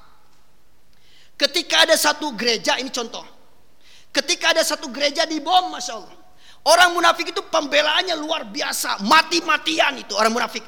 [1.36, 3.28] Ketika ada satu gereja ini contoh.
[4.14, 6.23] Ketika ada satu gereja di bom masya Allah
[6.64, 10.64] Orang munafik itu pembelaannya luar biasa, mati-matian itu orang munafik.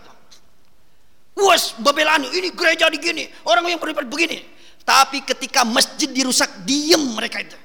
[1.36, 4.44] Wes, pembelaan ini gereja begini, orang yang beribadah begini.
[4.84, 7.58] Tapi ketika masjid dirusak, diem mereka itu.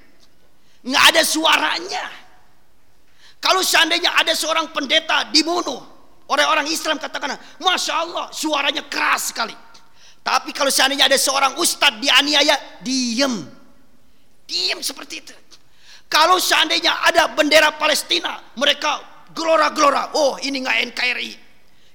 [0.87, 2.05] Nggak ada suaranya.
[3.43, 5.81] Kalau seandainya ada seorang pendeta dibunuh
[6.31, 9.55] oleh orang Islam katakan, Masya Allah suaranya keras sekali.
[10.21, 13.43] Tapi kalau seandainya ada seorang ustadz dianiaya, diem.
[14.47, 15.35] Diem seperti itu.
[16.11, 18.99] Kalau seandainya ada bendera Palestina, mereka
[19.31, 20.11] gelora-gelora.
[20.19, 21.33] Oh, ini nggak NKRI.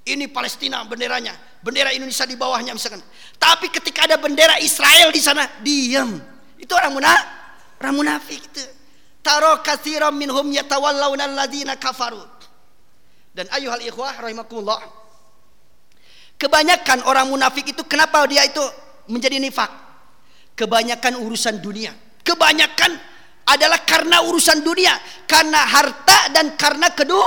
[0.08, 1.36] Ini Palestina benderanya.
[1.60, 3.04] Bendera Indonesia di bawahnya misalkan.
[3.36, 6.16] Tapi ketika ada bendera Israel di sana, diam.
[6.56, 7.28] Itu orang munafik.
[7.84, 8.64] Orang munafik itu.
[9.20, 12.22] Taro kathiram minhum yatawallawna alladhina kafaru.
[13.36, 14.80] Dan ayuhal ikhwah rahimakumullah.
[16.40, 18.64] Kebanyakan orang munafik itu kenapa dia itu
[19.12, 19.68] menjadi nifak?
[20.56, 21.92] Kebanyakan urusan dunia.
[22.24, 22.96] Kebanyakan
[23.46, 24.98] adalah karena urusan dunia,
[25.30, 27.22] karena harta dan karena kedu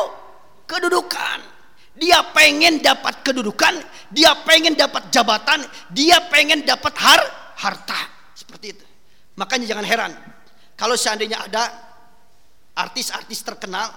[0.67, 1.59] kedudukan.
[1.99, 3.75] Dia pengen dapat kedudukan,
[4.15, 7.23] dia pengen dapat jabatan, dia pengen dapat har
[7.59, 8.01] harta.
[8.39, 8.87] Seperti itu.
[9.35, 10.13] Makanya jangan heran
[10.79, 11.65] kalau seandainya ada
[12.79, 13.91] artis-artis terkenal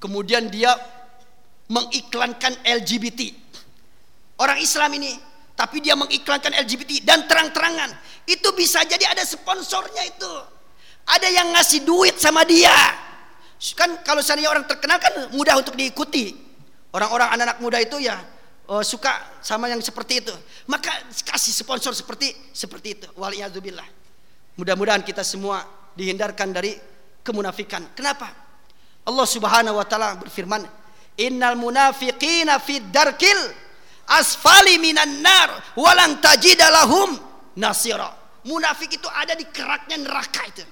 [0.00, 0.72] kemudian dia
[1.68, 3.32] mengiklankan LGBT.
[4.40, 5.12] Orang Islam ini
[5.52, 7.92] tapi dia mengiklankan LGBT dan terang-terangan.
[8.24, 10.32] Itu bisa jadi ada sponsornya itu.
[11.04, 12.72] Ada yang ngasih duit sama dia.
[13.76, 16.32] Kan kalau seandainya orang terkenal kan mudah untuk diikuti.
[16.94, 18.16] Orang-orang anak-anak muda itu ya
[18.68, 20.34] oh, suka sama yang seperti itu.
[20.68, 23.08] Maka kasih sponsor seperti seperti itu.
[23.18, 23.86] Waliyadzubillah.
[24.56, 25.64] Mudah-mudahan kita semua
[25.98, 26.72] dihindarkan dari
[27.24, 27.92] kemunafikan.
[27.92, 28.30] Kenapa?
[29.04, 30.64] Allah Subhanahu wa taala berfirman,
[31.20, 33.36] "Innal munafiqina fid darkil
[34.08, 37.18] asfali minan nar walang tajidalahum
[37.60, 40.64] nasira." Munafik itu ada di keraknya neraka itu.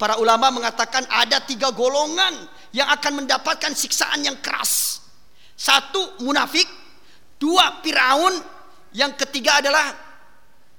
[0.00, 5.04] Para ulama mengatakan ada tiga golongan yang akan mendapatkan siksaan yang keras.
[5.52, 6.64] Satu munafik,
[7.36, 8.32] dua Firaun,
[8.96, 9.92] yang ketiga adalah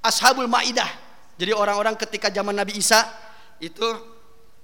[0.02, 0.90] ashabul maidah.
[1.38, 3.06] Jadi orang-orang ketika zaman Nabi Isa
[3.62, 3.86] itu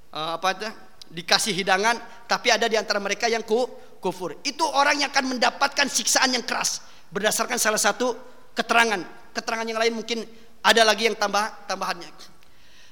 [0.10, 0.70] uh, apa itu
[1.14, 3.70] dikasih hidangan, tapi ada di antara mereka yang ku,
[4.02, 4.42] kufur.
[4.42, 6.82] Itu orang yang akan mendapatkan siksaan yang keras
[7.14, 8.18] berdasarkan salah satu
[8.58, 9.06] keterangan.
[9.38, 10.26] Keterangan yang lain mungkin
[10.66, 12.10] ada lagi yang tambah tambahannya.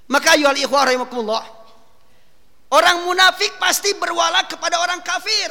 [0.05, 1.43] Maka ayuhal ikhwah rahimakumullah.
[2.69, 5.49] Orang munafik pasti berwala kepada orang kafir.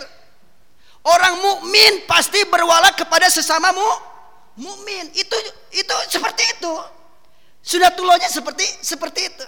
[1.04, 3.90] Orang mukmin pasti berwala kepada sesama mu
[4.60, 5.10] mukmin.
[5.14, 5.36] Itu
[5.74, 6.74] itu seperti itu.
[7.64, 9.46] Sudah tulonya seperti seperti itu.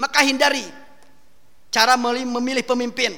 [0.00, 0.64] Maka hindari
[1.68, 3.12] cara memilih pemimpin.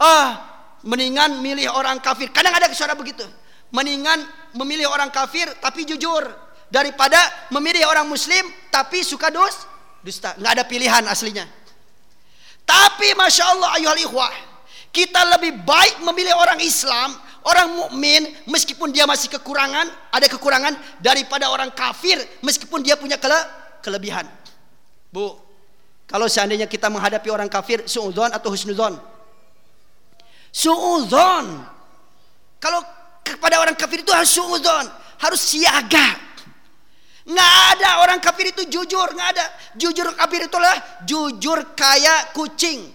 [0.00, 2.32] Ah, mendingan milih orang kafir.
[2.32, 3.24] Kadang ada suara begitu.
[3.74, 4.24] Mendingan
[4.56, 7.18] memilih orang kafir tapi jujur daripada
[7.54, 9.66] memilih orang muslim tapi suka dos
[10.02, 10.34] dusta.
[10.38, 11.46] Nggak ada pilihan aslinya.
[12.66, 14.34] Tapi masya Allah ayuhal ikhwah,
[14.90, 17.14] kita lebih baik memilih orang Islam,
[17.46, 23.38] orang mukmin meskipun dia masih kekurangan, ada kekurangan daripada orang kafir meskipun dia punya kele
[23.86, 24.26] kelebihan.
[25.14, 25.38] Bu,
[26.10, 28.98] kalau seandainya kita menghadapi orang kafir, suudzon atau husnuzon?
[30.50, 31.46] Suudzon.
[32.58, 32.82] Kalau
[33.22, 34.90] kepada orang kafir itu harus suudzon,
[35.22, 36.25] harus siaga.
[37.26, 39.46] Nggak ada orang kafir itu jujur, nggak ada.
[39.74, 42.86] Jujur kafir itulah jujur kayak kucing.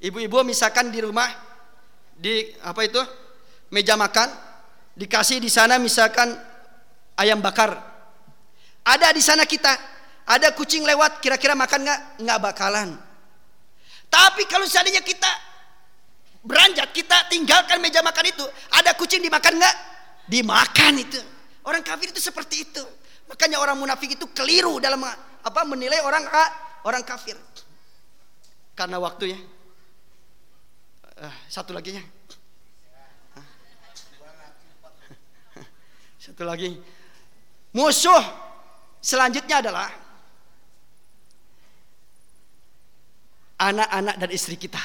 [0.00, 1.28] Ibu-ibu misalkan di rumah
[2.16, 3.02] di apa itu
[3.68, 4.32] meja makan
[4.96, 6.32] dikasih di sana misalkan
[7.20, 7.76] ayam bakar.
[8.88, 9.76] Ada di sana kita,
[10.24, 12.00] ada kucing lewat kira-kira makan nggak?
[12.24, 12.88] Nggak bakalan.
[14.08, 15.28] Tapi kalau seandainya kita
[16.48, 19.76] beranjak kita tinggalkan meja makan itu ada kucing dimakan nggak
[20.32, 21.20] dimakan itu
[21.68, 22.80] orang kafir itu seperti itu.
[23.28, 26.24] Makanya orang munafik itu keliru dalam apa menilai orang
[26.88, 27.36] orang kafir.
[28.72, 29.36] Karena waktunya.
[31.18, 32.04] Uh, satu lagi ya.
[36.24, 36.78] Satu lagi.
[37.74, 38.22] Musuh
[39.02, 39.90] selanjutnya adalah
[43.58, 44.80] anak-anak dan istri kita.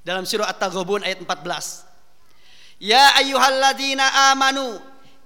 [0.00, 1.84] Dalam surah At-Taghabun ayat 14.
[2.80, 4.80] Ya ayyuhalladzina amanu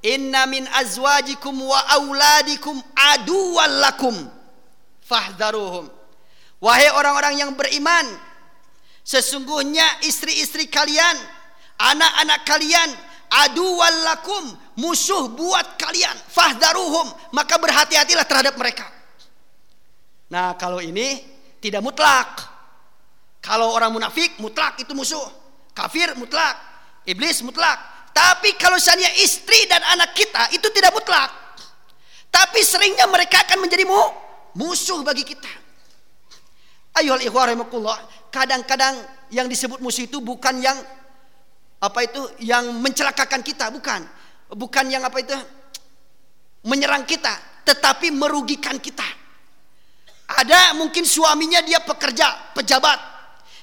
[0.05, 4.15] inna min azwajikum wa auladikum aduwwan lakum
[5.01, 5.89] fahdharuhum.
[6.61, 8.07] Wahai orang-orang yang beriman,
[9.05, 11.17] sesungguhnya istri-istri kalian,
[11.81, 12.89] anak-anak kalian
[13.33, 14.45] aduwwan lakum,
[14.81, 16.17] musuh buat kalian.
[16.29, 18.89] Fahdharuhum, maka berhati-hatilah terhadap mereka.
[20.33, 21.21] Nah, kalau ini
[21.61, 22.43] tidak mutlak.
[23.45, 25.25] Kalau orang munafik mutlak itu musuh.
[25.77, 26.57] Kafir mutlak.
[27.05, 27.77] Iblis mutlak.
[28.15, 31.27] Tapi kalau seandainya istri dan anak kita itu tidak mutlak.
[32.31, 33.99] Tapi seringnya mereka akan menjadi mu
[34.55, 35.51] musuh bagi kita.
[36.95, 37.51] Ayuhal ikhwah
[38.31, 39.03] Kadang-kadang
[39.35, 40.79] yang disebut musuh itu bukan yang
[41.83, 44.07] apa itu yang mencelakakan kita, bukan.
[44.55, 45.35] Bukan yang apa itu
[46.63, 47.35] menyerang kita,
[47.67, 49.05] tetapi merugikan kita.
[50.25, 52.99] Ada mungkin suaminya dia pekerja, pejabat,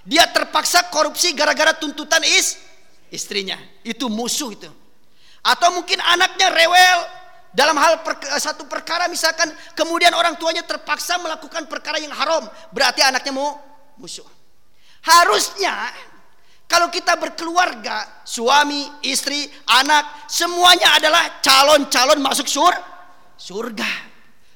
[0.06, 2.71] dia terpaksa korupsi gara-gara tuntutan is
[3.12, 3.60] istrinya.
[3.84, 4.72] Itu musuh itu.
[5.44, 7.00] Atau mungkin anaknya rewel
[7.52, 13.04] dalam hal per, satu perkara misalkan kemudian orang tuanya terpaksa melakukan perkara yang haram, berarti
[13.04, 13.60] anaknya mau
[14.00, 14.26] musuh.
[15.04, 15.92] Harusnya
[16.72, 22.72] kalau kita berkeluarga, suami, istri, anak, semuanya adalah calon-calon masuk sur
[23.36, 23.92] surga.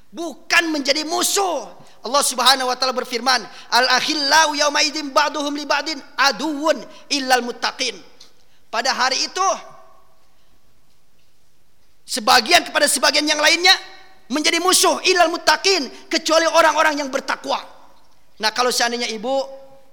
[0.08, 1.68] Bukan menjadi musuh.
[2.00, 6.78] Allah Subhanahu wa taala berfirman, "Al akhillau yauma idzin ba'duhum li ba'din aduwwun
[7.12, 7.98] illal muttaqin."
[8.70, 9.48] Pada hari itu
[12.06, 13.72] sebagian kepada sebagian yang lainnya
[14.30, 17.62] menjadi musuh illal muttaqin kecuali orang-orang yang bertakwa.
[18.36, 19.32] Nah, kalau seandainya ibu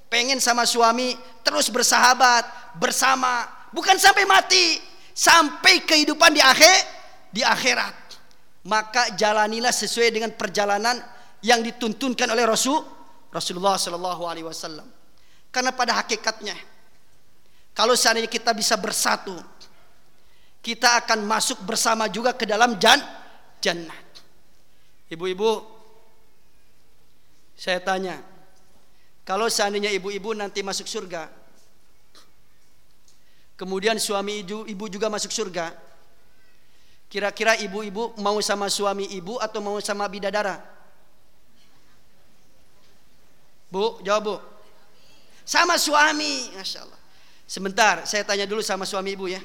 [0.10, 4.82] pengen sama suami terus bersahabat, bersama, bukan sampai mati,
[5.14, 6.78] sampai kehidupan di akhir
[7.34, 7.96] di akhirat.
[8.64, 10.96] Maka jalanilah sesuai dengan perjalanan
[11.44, 12.80] yang dituntunkan oleh Rasul
[13.34, 14.88] Rasulullah Shallallahu Alaihi Wasallam.
[15.50, 16.56] Karena pada hakikatnya,
[17.74, 19.34] kalau seandainya kita bisa bersatu,
[20.62, 23.02] kita akan masuk bersama juga ke dalam jan
[23.58, 23.98] jannah.
[25.10, 25.52] Ibu-ibu,
[27.58, 28.22] saya tanya,
[29.26, 31.28] kalau seandainya ibu-ibu nanti masuk surga,
[33.58, 35.74] kemudian suami ibu, ibu juga masuk surga,
[37.10, 40.62] kira-kira ibu-ibu mau sama suami ibu atau mau sama bidadara?
[43.74, 44.36] Bu, jawab bu.
[45.44, 47.03] Sama suami, masya Allah.
[47.54, 49.38] Sebentar, saya tanya dulu sama suami ibu ya.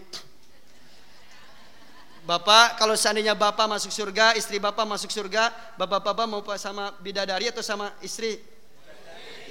[2.24, 7.60] Bapak, kalau seandainya bapak masuk surga, istri bapak masuk surga, bapak-bapak mau sama bidadari atau
[7.60, 8.40] sama istri?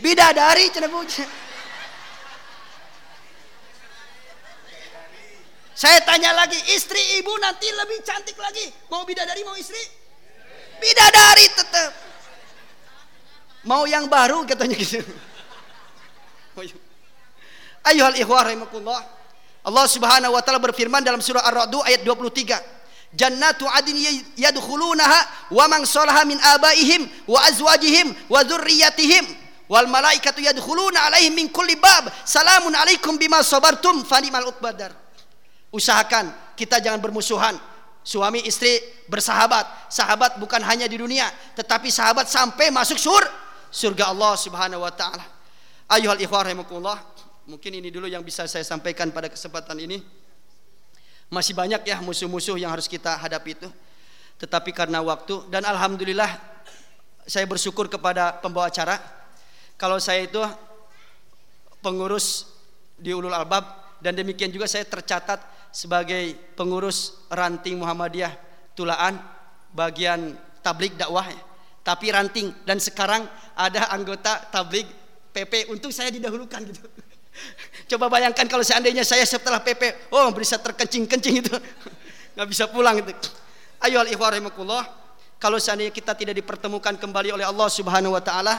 [0.01, 1.05] Bidadari, cina bu.
[5.77, 8.73] Saya tanya lagi, istri ibu nanti lebih cantik lagi.
[8.89, 9.85] Mau bidadari, mau istri?
[10.81, 11.93] Bidadari tetap.
[13.69, 15.05] Mau yang baru katanya gitu.
[17.87, 19.01] Ayuhal ikhwah rahimakumullah.
[19.67, 23.15] Allah Subhanahu wa taala berfirman dalam surah Ar-Ra'd ayat 23.
[23.15, 23.95] Jannatu adin
[24.35, 29.23] yadkhulunaha wa man salaha min abaihim wa azwajihim wa dzurriyyatihim
[29.71, 34.91] wal malaikatu yadkhuluna alaihim min kulli bab salamun alaikum bima sabartum fanimal uqbadar.
[35.71, 37.55] Usahakan kita jangan bermusuhan.
[38.03, 38.79] Suami istri
[39.11, 39.91] bersahabat.
[39.91, 41.27] Sahabat bukan hanya di dunia,
[41.59, 43.19] tetapi sahabat sampai masuk sur
[43.67, 45.23] surga Allah Subhanahu wa taala.
[45.91, 47.16] Ayuhal ikhwah rahimakumullah.
[47.47, 50.03] Mungkin ini dulu yang bisa saya sampaikan pada kesempatan ini.
[51.31, 53.71] Masih banyak ya musuh-musuh yang harus kita hadapi itu.
[54.35, 56.27] Tetapi karena waktu dan alhamdulillah
[57.23, 58.99] saya bersyukur kepada pembawa acara.
[59.79, 60.43] Kalau saya itu
[61.79, 62.51] pengurus
[62.99, 63.63] di Ulul Albab
[64.03, 65.39] dan demikian juga saya tercatat
[65.71, 68.35] sebagai pengurus ranting Muhammadiyah
[68.75, 69.23] Tulaan
[69.71, 71.25] bagian tablik dakwah
[71.85, 73.23] tapi ranting dan sekarang
[73.55, 74.85] ada anggota tablik
[75.31, 76.83] PP untuk saya didahulukan gitu
[77.87, 81.53] Coba bayangkan kalau seandainya saya setelah PP, oh bisa terkencing-kencing itu.
[82.35, 83.13] nggak bisa pulang itu.
[83.81, 84.09] Ayo al.
[85.37, 88.57] Kalau seandainya kita tidak dipertemukan kembali oleh Allah Subhanahu wa taala,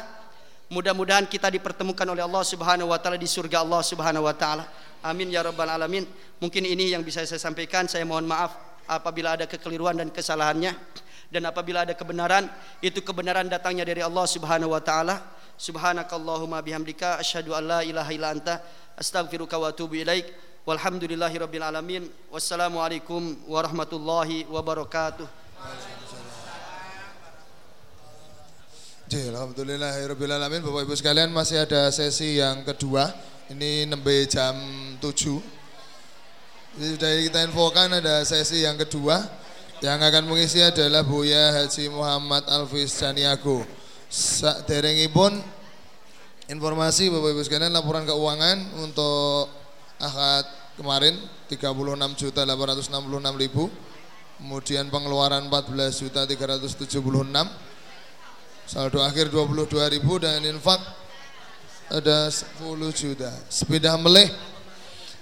[0.71, 4.65] mudah-mudahan kita dipertemukan oleh Allah Subhanahu wa taala di surga Allah Subhanahu wa taala.
[5.03, 6.07] Amin ya rabbal alamin.
[6.39, 7.91] Mungkin ini yang bisa saya sampaikan.
[7.91, 8.55] Saya mohon maaf
[8.87, 10.73] apabila ada kekeliruan dan kesalahannya
[11.29, 12.49] dan apabila ada kebenaran
[12.81, 15.21] itu kebenaran datangnya dari Allah Subhanahu wa taala
[15.59, 18.63] subhanakallahumma bihamdika asyhadu an la ilaha illa anta
[18.97, 20.27] astaghfiruka wa atubu ilaik.
[20.65, 22.07] Walhamdulillahi rabbil alamin.
[22.31, 25.27] Wassalamu alaikum warahmatullahi wabarakatuh.
[29.09, 30.61] Alhamdulillahirabbil alamin.
[30.61, 33.09] Bapak Ibu sekalian masih ada sesi yang kedua.
[33.49, 34.55] Ini nembe jam
[35.01, 35.59] 7
[36.79, 39.19] sudah kita infokan ada sesi yang kedua.
[39.83, 43.78] Yang akan mengisi adalah Buya Haji Muhammad Alfis Caniago
[45.13, 45.33] pun
[46.49, 49.53] informasi Bapak Ibu sekalian laporan keuangan untuk
[50.01, 50.49] akad
[50.81, 51.19] kemarin
[51.53, 53.69] 36 juta 866 ribu.
[54.39, 57.03] Kemudian pengeluaran 14 juta 376
[58.71, 60.79] saldo akhir 22 ribu dan infak
[61.91, 62.63] ada 10
[62.95, 63.33] juta.
[63.51, 64.31] Sepeda meleh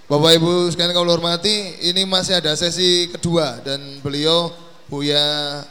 [0.06, 4.54] Bapak Ibu sekalian kalau hormati ini masih ada sesi kedua dan beliau
[4.86, 5.66] Buya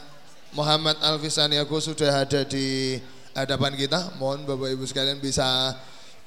[0.56, 2.96] Muhammad Alfisaniago sudah ada di
[3.36, 4.16] hadapan kita.
[4.16, 5.76] Mohon Bapak Ibu sekalian bisa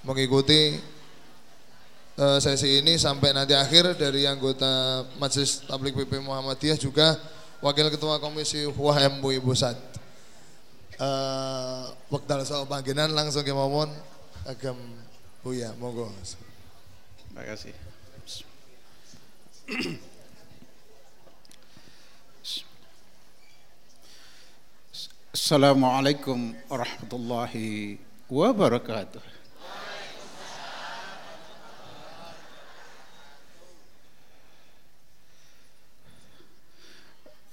[0.06, 0.78] mengikuti
[2.22, 7.18] uh, sesi ini sampai nanti akhir dari anggota Majelis Tablik PP Muhammadiyah juga
[7.66, 9.76] Wakil Ketua Komisi Huah MUI Pusat.
[11.02, 13.90] Uh, Waktu soal panggilan langsung ke mohon
[14.46, 14.78] agam
[15.42, 16.12] Buya, monggo.
[17.32, 17.74] Terima kasih.
[25.30, 28.02] Assalamualaikum warahmatullahi
[28.34, 29.22] wabarakatuh.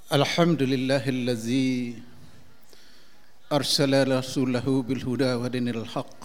[0.09, 2.01] الحمد لله الذي
[3.53, 6.23] أرسل رسوله بالهدى ودين الحق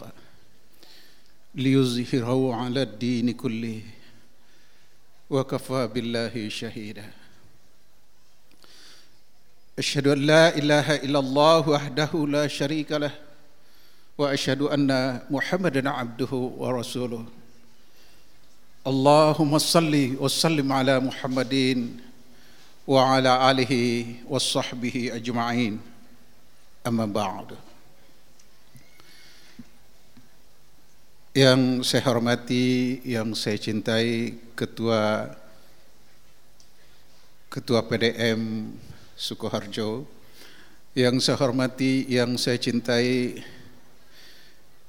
[1.56, 3.82] ليظهره على الدين كله
[5.30, 7.21] وكفى بالله شهيدا
[9.80, 13.12] أشهد أن لا إله إلا الله وحده لا شريك له
[14.18, 14.92] وأشهد أن
[15.30, 17.26] محمدا عبده ورسوله
[18.88, 21.56] اللهم صل وسلم على محمد
[22.88, 23.74] وعلى آله
[24.30, 25.80] وصحبه أجمعين
[26.88, 27.56] أما بعد
[31.32, 35.32] Yang saya hormati, yang saya cintai Ketua
[37.48, 38.68] Ketua PDM
[39.22, 40.10] Sukoharjo
[40.98, 43.38] yang saya hormati, yang saya cintai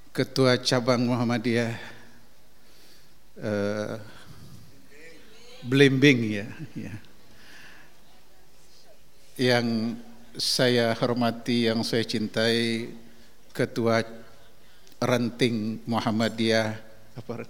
[0.09, 1.77] Ketua Cabang Muhammadiyah
[3.45, 4.01] uh,
[5.69, 6.95] Blimbing ya, ya.
[9.37, 10.01] Yang
[10.41, 12.89] saya hormati, yang saya cintai
[13.53, 14.01] Ketua
[14.97, 16.81] Ranting Muhammadiyah
[17.21, 17.45] apa?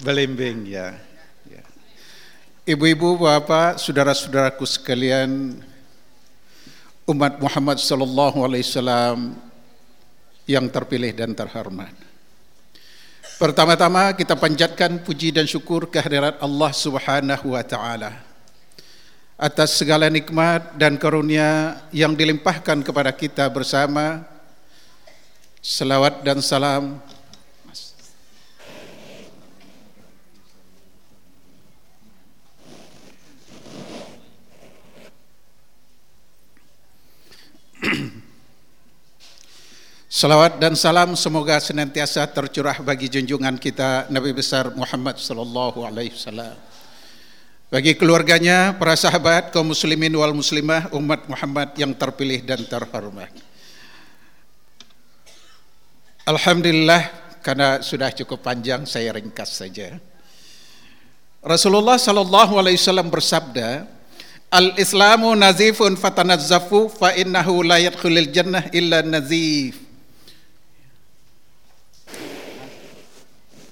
[0.00, 0.96] Blimbing ya.
[2.66, 5.54] Ibu-ibu, bapak, saudara-saudaraku sekalian,
[7.06, 9.38] umat Muhammad sallallahu alaihi wasallam
[10.50, 11.94] yang terpilih dan terhormat.
[13.38, 18.18] Pertama-tama kita panjatkan puji dan syukur kehadirat Allah Subhanahu wa taala
[19.38, 24.26] atas segala nikmat dan karunia yang dilimpahkan kepada kita bersama.
[25.62, 26.98] Selawat dan salam
[40.16, 46.56] Salawat dan salam semoga senantiasa tercurah bagi junjungan kita Nabi besar Muhammad sallallahu alaihi wasallam.
[47.68, 53.28] Bagi keluarganya, para sahabat, kaum muslimin wal muslimah, umat Muhammad yang terpilih dan terhormat.
[56.24, 57.12] Alhamdulillah
[57.44, 60.00] karena sudah cukup panjang saya ringkas saja.
[61.44, 63.84] Rasulullah sallallahu alaihi wasallam bersabda,
[64.48, 69.84] Al-Islamu nazifun fatanazzafu fa innahu la yadkhulul jannah illa nazif.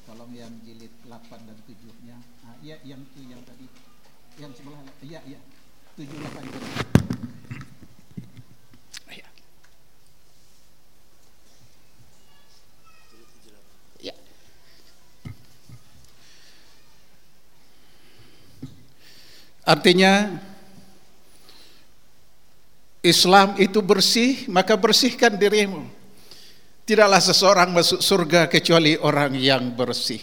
[0.05, 2.16] Tolong yang jilid 8 dan 7-nya.
[2.42, 3.70] Ah, iya yang itu yang tadi
[4.42, 5.38] yang sebelah iya iya
[5.95, 6.42] 7 8
[9.14, 9.28] Iya.
[14.03, 14.14] Iya.
[19.64, 20.36] Artinya
[23.04, 25.84] Islam itu bersih, maka bersihkan dirimu.
[26.84, 30.20] Tidaklah seseorang masuk surga kecuali orang yang bersih.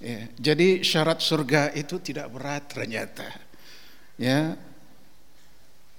[0.00, 3.26] Ya, jadi syarat surga itu tidak berat ternyata.
[4.14, 4.54] Ya,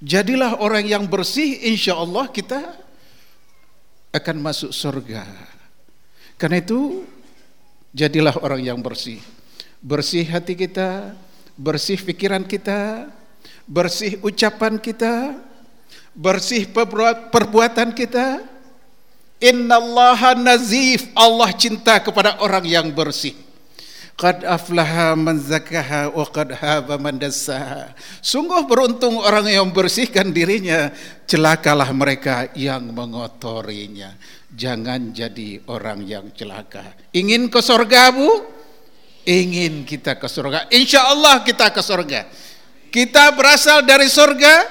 [0.02, 2.60] jadilah orang yang bersih, insya Allah kita
[4.12, 5.24] akan masuk surga.
[6.36, 7.08] Karena itu
[7.96, 9.22] jadilah orang yang bersih.
[9.80, 11.16] Bersih hati kita,
[11.62, 13.06] bersih pikiran kita,
[13.70, 15.38] bersih ucapan kita,
[16.18, 16.66] bersih
[17.30, 18.42] perbuatan kita.
[19.42, 21.10] Innallaha nazif.
[21.14, 23.38] Allah cinta kepada orang yang bersih.
[24.14, 27.90] Qad aflaha man zakaha wa qad haba man dassaha.
[28.22, 30.94] Sungguh beruntung orang yang bersihkan dirinya,
[31.26, 34.14] celakalah mereka yang mengotorinya.
[34.54, 36.86] Jangan jadi orang yang celaka.
[37.18, 38.61] Ingin ke surga, Bu?
[39.28, 40.66] Ingin kita ke surga.
[40.74, 42.26] Insya Allah kita ke surga.
[42.92, 44.68] Kita berasal dari surga,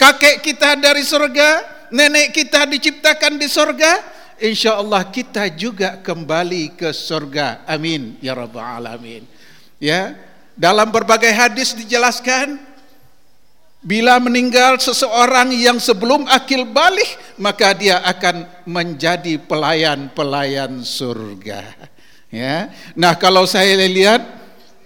[0.00, 1.48] kakek kita dari surga,
[1.92, 4.00] nenek kita diciptakan di surga,
[4.40, 7.68] insya Allah kita juga kembali ke surga.
[7.68, 9.28] Amin ya rabbal alamin.
[9.76, 10.16] Ya,
[10.56, 12.56] dalam berbagai hadis dijelaskan
[13.84, 21.92] bila meninggal seseorang yang sebelum akil balik maka dia akan menjadi pelayan-pelayan surga.
[22.30, 22.70] Ya.
[22.98, 24.22] Nah, kalau saya lihat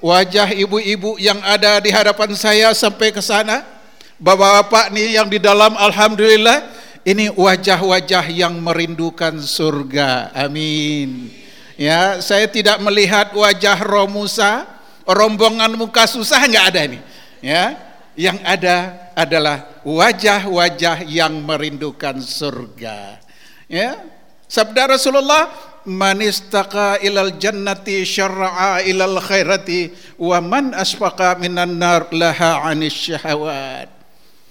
[0.01, 3.81] wajah ibu-ibu yang ada di hadapan saya sampai ke sana,
[4.21, 6.69] Bapak-bapak nih yang di dalam alhamdulillah
[7.09, 10.29] ini wajah-wajah yang merindukan surga.
[10.37, 11.33] Amin.
[11.81, 14.69] Ya, saya tidak melihat wajah Romusa,
[15.09, 17.01] rombongan muka susah nggak ada ini.
[17.41, 17.81] Ya,
[18.13, 23.25] yang ada adalah wajah-wajah yang merindukan surga.
[23.73, 24.05] Ya,
[24.45, 25.49] sabda Rasulullah,
[25.89, 33.89] "Man istaqa ilal jannati syar'a ilal khairati wa man asfaqa minan nar laha 'anis syahawat."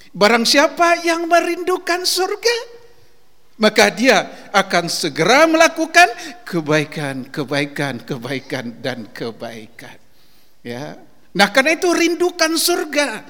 [0.10, 2.58] Barang siapa yang merindukan surga,
[3.60, 6.10] maka dia akan segera melakukan
[6.48, 10.00] kebaikan, kebaikan, kebaikan dan kebaikan.
[10.64, 10.98] Ya.
[11.36, 13.22] Nah, karena itu rindukan surga.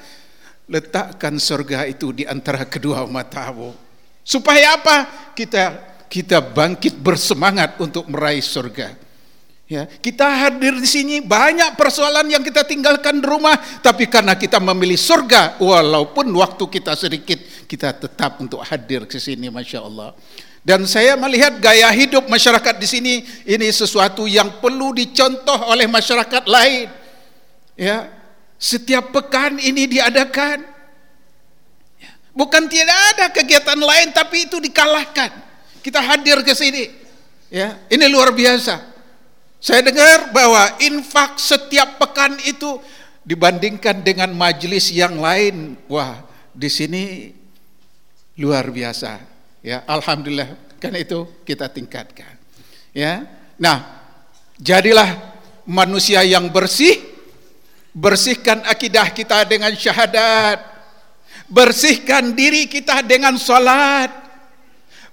[0.70, 3.74] Letakkan surga itu di antara kedua matamu.
[4.22, 4.96] Supaya apa?
[5.34, 8.98] Kita kita bangkit bersemangat untuk meraih surga.
[9.70, 14.58] Ya, kita hadir di sini banyak persoalan yang kita tinggalkan di rumah, tapi karena kita
[14.58, 17.38] memilih surga, walaupun waktu kita sedikit,
[17.70, 20.10] kita tetap untuk hadir ke sini, masya Allah.
[20.66, 23.14] Dan saya melihat gaya hidup masyarakat di sini
[23.46, 26.90] ini sesuatu yang perlu dicontoh oleh masyarakat lain.
[27.78, 28.10] Ya,
[28.58, 30.66] setiap pekan ini diadakan.
[32.02, 35.49] Ya, bukan tidak ada kegiatan lain, tapi itu dikalahkan.
[35.80, 36.88] Kita hadir ke sini.
[37.50, 38.78] Ya, ini luar biasa.
[39.60, 42.80] Saya dengar bahwa infak setiap pekan itu
[43.26, 46.24] dibandingkan dengan majelis yang lain, wah
[46.56, 47.02] di sini
[48.40, 49.20] luar biasa.
[49.60, 52.40] Ya, alhamdulillah kan itu kita tingkatkan.
[52.96, 53.28] Ya.
[53.60, 53.84] Nah,
[54.56, 55.36] jadilah
[55.68, 56.96] manusia yang bersih,
[57.92, 60.64] bersihkan akidah kita dengan syahadat,
[61.50, 64.08] bersihkan diri kita dengan salat,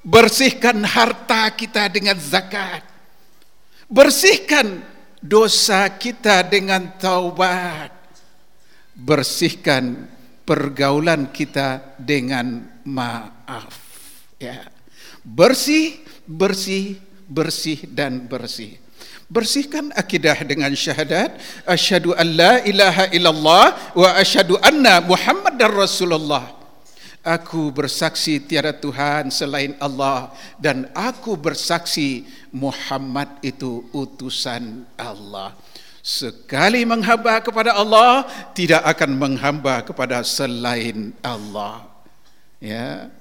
[0.08, 2.98] bersihkan harta kita dengan zakat
[3.88, 4.84] Bersihkan
[5.24, 7.96] dosa kita dengan taubat.
[8.92, 10.12] Bersihkan
[10.44, 13.80] pergaulan kita dengan maaf.
[14.44, 14.68] Ya.
[15.24, 17.00] Bersih, bersih,
[17.32, 18.76] bersih dan bersih.
[19.32, 26.57] Bersihkan akidah dengan syahadat asyhadu an la ilaha illallah wa asyhadu anna muhammadar rasulullah
[27.28, 32.24] Aku bersaksi tiada Tuhan selain Allah dan aku bersaksi
[32.56, 35.52] Muhammad itu utusan Allah.
[36.00, 38.24] Sekali menghamba kepada Allah
[38.56, 41.84] tidak akan menghamba kepada selain Allah.
[42.64, 43.12] Ya.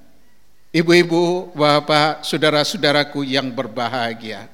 [0.71, 4.47] Ibu-ibu, bapak, saudara-saudaraku yang berbahagia.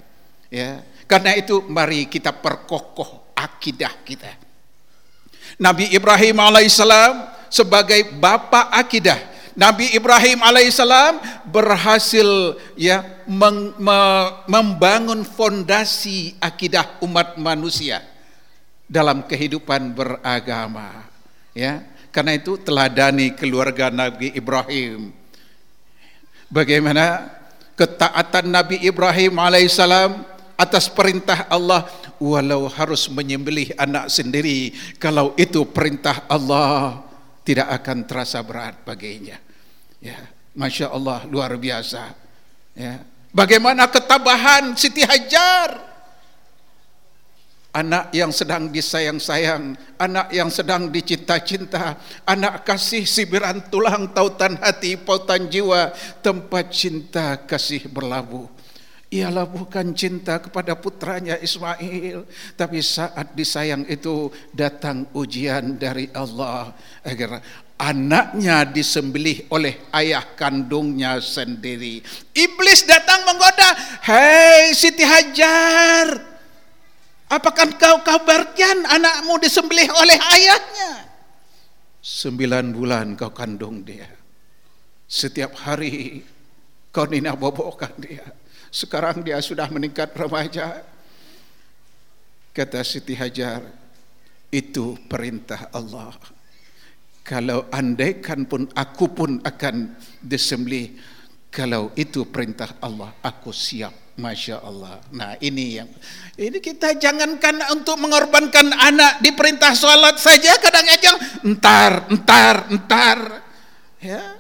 [0.48, 4.32] Ya, karena itu mari kita perkokoh akidah kita.
[5.60, 9.31] Nabi Ibrahim alaihissalam sebagai bapak akidah.
[9.52, 11.20] Nabi Ibrahim alaihissalam
[11.52, 13.98] berhasil ya meng, me,
[14.48, 18.00] membangun fondasi akidah umat manusia
[18.88, 21.04] dalam kehidupan beragama.
[21.52, 25.12] Ya, karena itu teladani keluarga Nabi Ibrahim.
[26.48, 27.28] Bagaimana
[27.76, 31.88] ketaatan Nabi Ibrahim alaihissalam atas perintah Allah
[32.22, 34.70] walau harus menyembelih anak sendiri
[35.02, 37.01] kalau itu perintah Allah
[37.42, 39.38] tidak akan terasa berat baginya.
[40.02, 40.18] Ya
[40.54, 42.14] masya Allah luar biasa.
[42.74, 45.92] Ya bagaimana ketabahan Siti Hajar?
[47.72, 51.96] Anak yang sedang disayang-sayang, anak yang sedang dicinta-cinta,
[52.28, 55.88] anak kasih sibiran tulang, tautan hati, pautan jiwa,
[56.20, 58.44] tempat cinta kasih berlabuh.
[59.12, 62.24] Ialah bukan cinta kepada putranya Ismail,
[62.56, 66.72] tapi saat disayang itu datang ujian dari Allah
[67.04, 67.44] agar
[67.76, 72.00] anaknya disembelih oleh ayah kandungnya sendiri.
[72.32, 76.16] Iblis datang menggoda, "Hei Siti Hajar,
[77.28, 81.12] apakah kau kabarkan anakmu disembelih oleh ayahnya?"
[82.00, 84.08] Sembilan bulan kau kandung dia.
[85.04, 86.24] Setiap hari
[86.88, 88.40] kau nina bobokan dia
[88.72, 90.80] sekarang dia sudah meningkat remaja.
[92.56, 93.60] Kata Siti Hajar,
[94.48, 96.16] itu perintah Allah.
[97.20, 99.92] Kalau andaikan pun aku pun akan
[100.24, 100.96] disembelih,
[101.52, 104.02] kalau itu perintah Allah, aku siap.
[104.12, 105.00] Masya Allah.
[105.08, 105.88] Nah ini yang
[106.36, 111.16] ini kita jangankan untuk mengorbankan anak di perintah sholat saja kadang-kadang
[111.48, 113.18] entar, entar, entar.
[114.04, 114.36] Ya,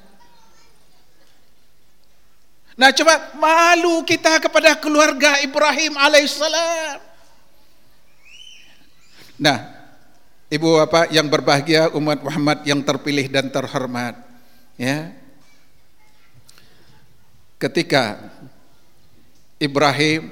[2.72, 7.12] Nah coba malu kita kepada keluarga Ibrahim alaihissalam.
[9.42, 9.58] Nah,
[10.46, 14.14] ibu bapak yang berbahagia umat Muhammad yang terpilih dan terhormat,
[14.78, 15.10] ya.
[17.58, 18.22] Ketika
[19.58, 20.30] Ibrahim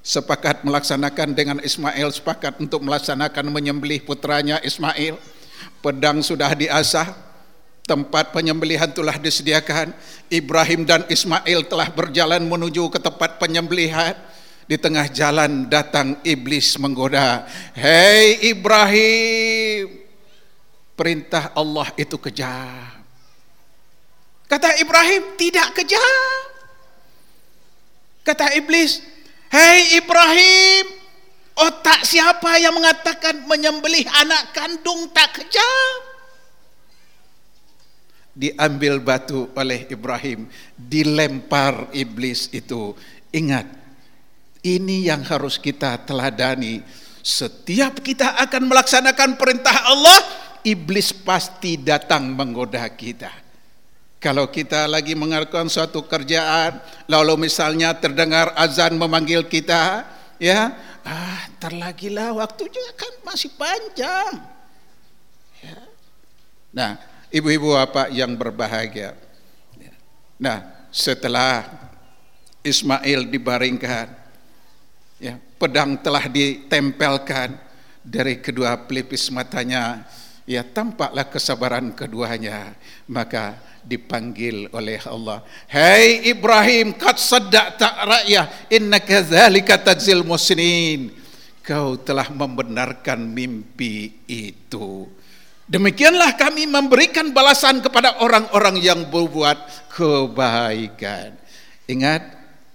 [0.00, 5.16] sepakat melaksanakan dengan Ismail sepakat untuk melaksanakan menyembelih putranya Ismail,
[5.80, 7.16] pedang sudah diasah,
[7.90, 9.90] Tempat penyembelihan telah disediakan.
[10.30, 14.14] Ibrahim dan Ismail telah berjalan menuju ke tempat penyembelihan.
[14.70, 17.50] Di tengah jalan datang iblis menggoda.
[17.74, 20.06] Hei Ibrahim,
[20.94, 23.02] perintah Allah itu kejam.
[24.46, 26.38] Kata Ibrahim, tidak kejam.
[28.22, 29.02] Kata iblis,
[29.50, 30.94] hei Ibrahim,
[31.58, 36.09] otak siapa yang mengatakan menyembelih anak kandung tak kejam?
[38.34, 42.94] Diambil batu oleh Ibrahim, dilempar iblis itu.
[43.30, 43.66] Ingat,
[44.62, 46.82] ini yang harus kita teladani.
[47.20, 50.20] Setiap kita akan melaksanakan perintah Allah,
[50.64, 53.30] iblis pasti datang menggoda kita.
[54.20, 56.76] Kalau kita lagi mengerjakan suatu kerjaan,
[57.08, 60.04] lalu misalnya terdengar azan memanggil kita,
[60.36, 60.76] ya,
[61.08, 64.44] ah, terlagilah waktunya kan masih panjang.
[65.64, 65.80] Ya.
[66.68, 66.92] Nah,
[67.30, 69.14] Ibu-ibu apa yang berbahagia.
[70.40, 71.62] Nah, setelah
[72.66, 74.10] Ismail dibaringkan,
[75.22, 77.54] ya, pedang telah ditempelkan
[78.02, 80.02] dari kedua pelipis matanya,
[80.42, 82.74] ya tampaklah kesabaran keduanya,
[83.06, 85.46] maka dipanggil oleh Allah.
[85.70, 91.14] Hai hey Ibrahim, kat sadak tak rakyah, inna kadzalika tadzil musnin.
[91.60, 95.06] Kau telah membenarkan mimpi itu.
[95.70, 101.38] Demikianlah kami memberikan balasan kepada orang-orang yang berbuat kebaikan.
[101.86, 102.26] Ingat,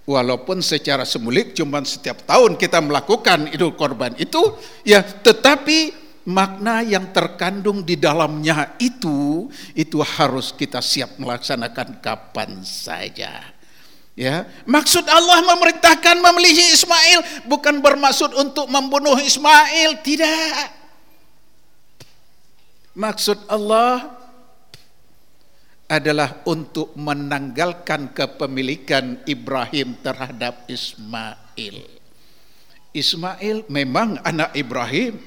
[0.08, 4.40] walaupun secara semulik cuma setiap tahun kita melakukan idul korban itu,
[4.80, 5.92] ya tetapi
[6.24, 13.44] makna yang terkandung di dalamnya itu, itu harus kita siap melaksanakan kapan saja.
[14.16, 20.85] Ya, maksud Allah memerintahkan memilih Ismail bukan bermaksud untuk membunuh Ismail, tidak.
[22.96, 24.08] Maksud Allah
[25.84, 31.76] adalah untuk menanggalkan kepemilikan Ibrahim terhadap Ismail.
[32.96, 35.20] Ismail memang anak Ibrahim,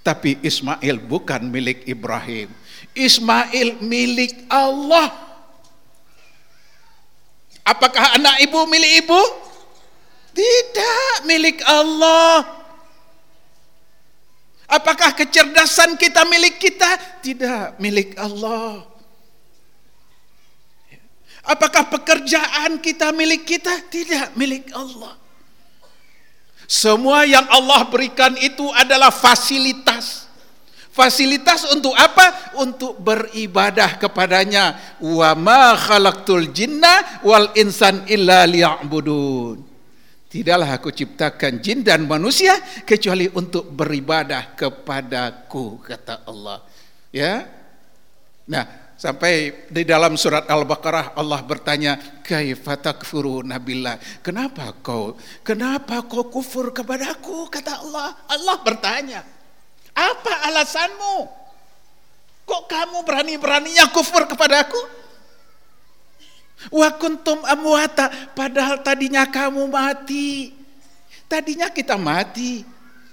[0.00, 2.48] tapi Ismail bukan milik Ibrahim.
[2.96, 5.12] Ismail milik Allah.
[7.60, 9.22] Apakah anak ibu milik ibu?
[10.32, 12.61] Tidak, milik Allah.
[14.72, 17.20] Apakah kecerdasan kita milik kita?
[17.20, 18.88] Tidak, milik Allah.
[21.44, 23.84] Apakah pekerjaan kita milik kita?
[23.92, 25.20] Tidak, milik Allah.
[26.64, 30.24] Semua yang Allah berikan itu adalah fasilitas.
[30.88, 32.56] Fasilitas untuk apa?
[32.56, 34.96] Untuk beribadah kepadanya.
[35.04, 39.71] Wa ma khalaqtul jinna wal insan illa liya'budun.
[40.32, 42.56] Tidaklah aku ciptakan jin dan manusia
[42.88, 46.64] kecuali untuk beribadah kepadaku kata Allah.
[47.12, 47.44] Ya.
[48.48, 56.24] Nah, sampai di dalam surat Al-Baqarah Allah bertanya, "Kaifa takfuruna billah?" Kenapa kau kenapa kau
[56.32, 57.52] kufur kepadaku?
[57.52, 58.16] Kata Allah.
[58.32, 59.20] Allah bertanya,
[59.92, 61.28] "Apa alasanmu?
[62.48, 64.80] Kok kamu berani-beraninya kufur kepadaku?"
[66.70, 70.54] Wa kuntum amwata padahal tadinya kamu mati.
[71.26, 72.62] Tadinya kita mati.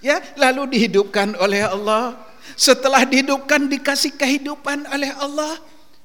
[0.03, 2.15] Ya, lalu dihidupkan oleh Allah.
[2.55, 5.55] Setelah dihidupkan dikasih kehidupan oleh Allah.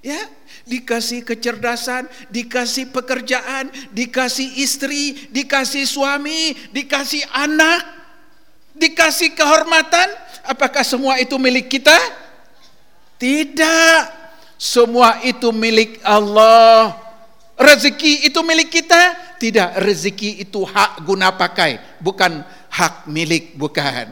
[0.04, 0.20] Ya,
[0.68, 7.80] dikasih kecerdasan, dikasih pekerjaan, dikasih istri, dikasih suami, dikasih anak,
[8.76, 10.08] dikasih kehormatan.
[10.44, 11.96] Apakah semua itu milik kita?
[13.16, 14.00] Tidak.
[14.60, 17.03] Semua itu milik Allah.
[17.54, 19.34] Rezeki itu milik kita?
[19.38, 24.10] Tidak, rezeki itu hak guna pakai, bukan hak milik, bukan.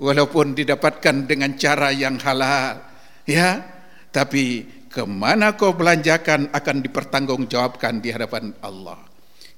[0.00, 2.80] Walaupun didapatkan dengan cara yang halal,
[3.28, 3.60] ya.
[4.08, 8.96] Tapi ke mana kau belanjakan akan dipertanggungjawabkan di hadapan Allah.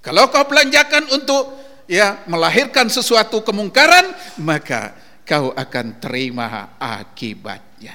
[0.03, 1.55] Kalau kau belanjakan untuk
[1.87, 4.11] ya melahirkan sesuatu kemungkaran,
[4.43, 7.95] maka kau akan terima akibatnya.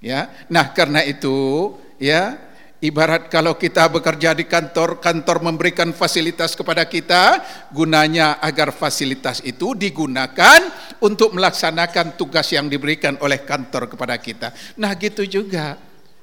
[0.00, 0.32] Ya.
[0.48, 2.49] Nah, karena itu ya
[2.80, 7.36] Ibarat kalau kita bekerja di kantor, kantor memberikan fasilitas kepada kita,
[7.76, 10.64] gunanya agar fasilitas itu digunakan
[10.96, 14.56] untuk melaksanakan tugas yang diberikan oleh kantor kepada kita.
[14.80, 15.76] Nah, gitu juga.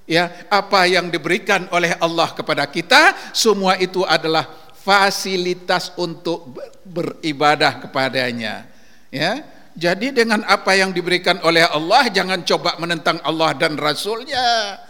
[0.09, 4.49] Ya, apa yang diberikan oleh Allah kepada kita, semua itu adalah
[4.81, 8.65] fasilitas untuk beribadah kepadanya.
[9.13, 9.45] Ya,
[9.77, 14.86] jadi dengan apa yang diberikan oleh Allah, jangan coba menentang Allah dan Rasulnya.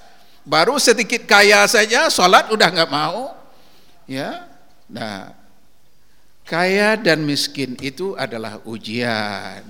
[0.48, 3.36] Baru sedikit kaya saja, sholat udah nggak mau.
[4.08, 4.48] Ya,
[4.88, 5.36] nah
[6.48, 9.68] kaya dan miskin itu adalah ujian.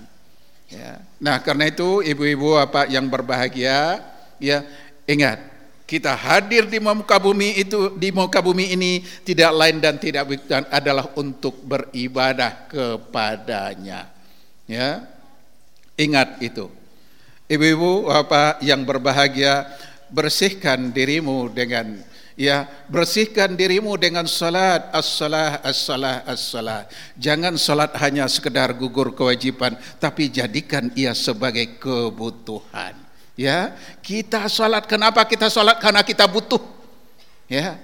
[0.69, 1.01] Ya.
[1.17, 4.05] Nah karena itu ibu-ibu apa yang berbahagia,
[4.37, 4.61] ya
[5.09, 5.41] ingat
[5.87, 10.67] kita hadir di muka bumi itu di muka bumi ini tidak lain dan tidak bukan
[10.69, 14.11] adalah untuk beribadah kepadanya.
[14.67, 15.07] Ya,
[15.95, 16.67] ingat itu.
[17.47, 19.63] Ibu-ibu apa yang berbahagia,
[20.11, 21.99] bersihkan dirimu dengan
[22.37, 24.87] ya bersihkan dirimu dengan salat.
[24.93, 26.81] As-salah as-salah as-salah.
[27.17, 32.93] Jangan salat hanya sekedar gugur kewajiban tapi jadikan ia sebagai kebutuhan.
[33.37, 35.81] Ya kita salat kenapa kita salat?
[35.81, 36.61] Karena kita butuh.
[37.49, 37.81] Ya.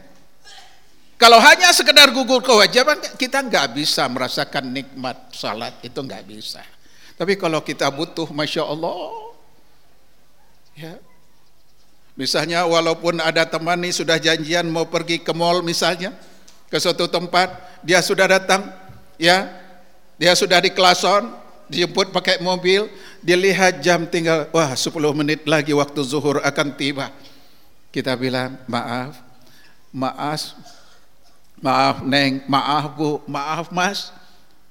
[1.17, 6.61] Kalau hanya sekedar gugur kewajiban kita nggak bisa merasakan nikmat salat itu nggak bisa.
[7.13, 9.34] Tapi kalau kita butuh masya Allah.
[10.74, 10.97] Ya
[12.14, 16.14] Misalnya walaupun ada teman nih sudah janjian mau pergi ke mall misalnya
[16.70, 17.53] ke suatu tempat,
[17.86, 18.66] dia sudah datang,
[19.18, 19.49] ya,
[20.18, 21.30] dia sudah di klason,
[21.70, 22.89] dijemput pakai mobil,
[23.22, 27.14] dilihat jam tinggal, wah 10 menit lagi waktu zuhur akan tiba.
[27.93, 29.22] Kita bilang, maaf,
[29.93, 30.57] maaf,
[31.61, 34.09] maaf Neng, maaf Bu, maaf Mas,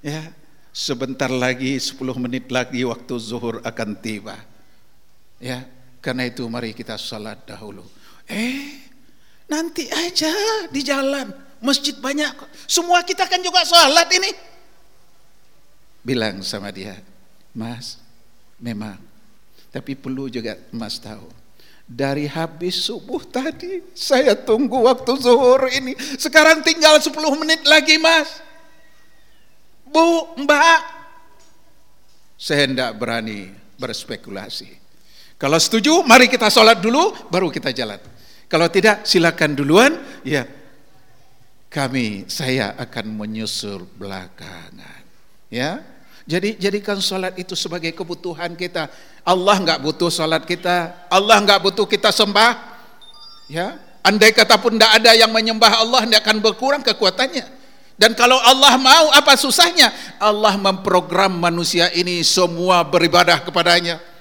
[0.02, 0.26] ya,
[0.74, 4.34] sebentar lagi 10 menit lagi waktu zuhur akan tiba.
[5.38, 5.66] Ya,
[6.02, 7.86] karena itu mari kita salat dahulu.
[8.26, 8.90] Eh,
[9.46, 10.34] nanti aja
[10.66, 11.30] di jalan.
[11.62, 12.34] Masjid banyak.
[12.66, 14.34] Semua kita kan juga salat ini.
[16.02, 16.98] Bilang sama dia,
[17.54, 18.02] Mas,
[18.58, 18.98] memang.
[19.70, 21.30] Tapi perlu juga Mas tahu.
[21.86, 25.94] Dari habis subuh tadi, saya tunggu waktu zuhur ini.
[26.18, 28.42] Sekarang tinggal 10 menit lagi, Mas.
[29.86, 30.80] Bu, Mbak.
[32.34, 34.81] Saya tidak berani berspekulasi.
[35.42, 37.98] Kalau setuju, mari kita sholat dulu, baru kita jalan.
[38.46, 39.90] Kalau tidak, silakan duluan.
[40.22, 40.46] Ya,
[41.66, 45.02] kami, saya akan menyusul belakangan.
[45.50, 45.82] Ya,
[46.30, 48.86] jadi jadikan sholat itu sebagai kebutuhan kita.
[49.26, 51.10] Allah nggak butuh sholat kita.
[51.10, 52.78] Allah nggak butuh kita sembah.
[53.50, 57.50] Ya, andai kata pun tidak ada yang menyembah Allah, tidak akan berkurang kekuatannya.
[57.98, 59.90] Dan kalau Allah mau, apa susahnya?
[60.22, 64.11] Allah memprogram manusia ini semua beribadah kepadanya.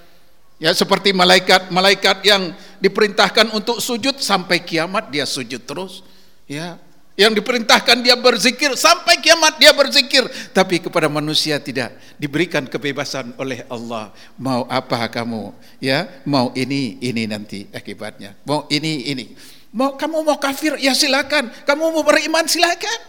[0.62, 6.06] Ya seperti malaikat-malaikat yang diperintahkan untuk sujud sampai kiamat dia sujud terus.
[6.46, 6.78] Ya,
[7.18, 10.22] yang diperintahkan dia berzikir sampai kiamat dia berzikir.
[10.54, 14.14] Tapi kepada manusia tidak diberikan kebebasan oleh Allah.
[14.38, 15.50] Mau apa kamu?
[15.82, 18.38] Ya mau ini ini nanti akibatnya.
[18.46, 19.26] Mau ini ini.
[19.72, 20.78] Mau kamu mau kafir?
[20.78, 22.44] Ya silakan, kamu mau beriman?
[22.44, 23.00] Silakan.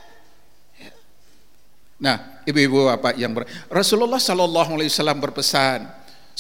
[0.78, 0.92] Ya.
[1.98, 3.50] Nah, ibu-ibu apa yang ber...
[3.66, 5.90] Rasulullah Shallallahu Alaihi Wasallam berpesan,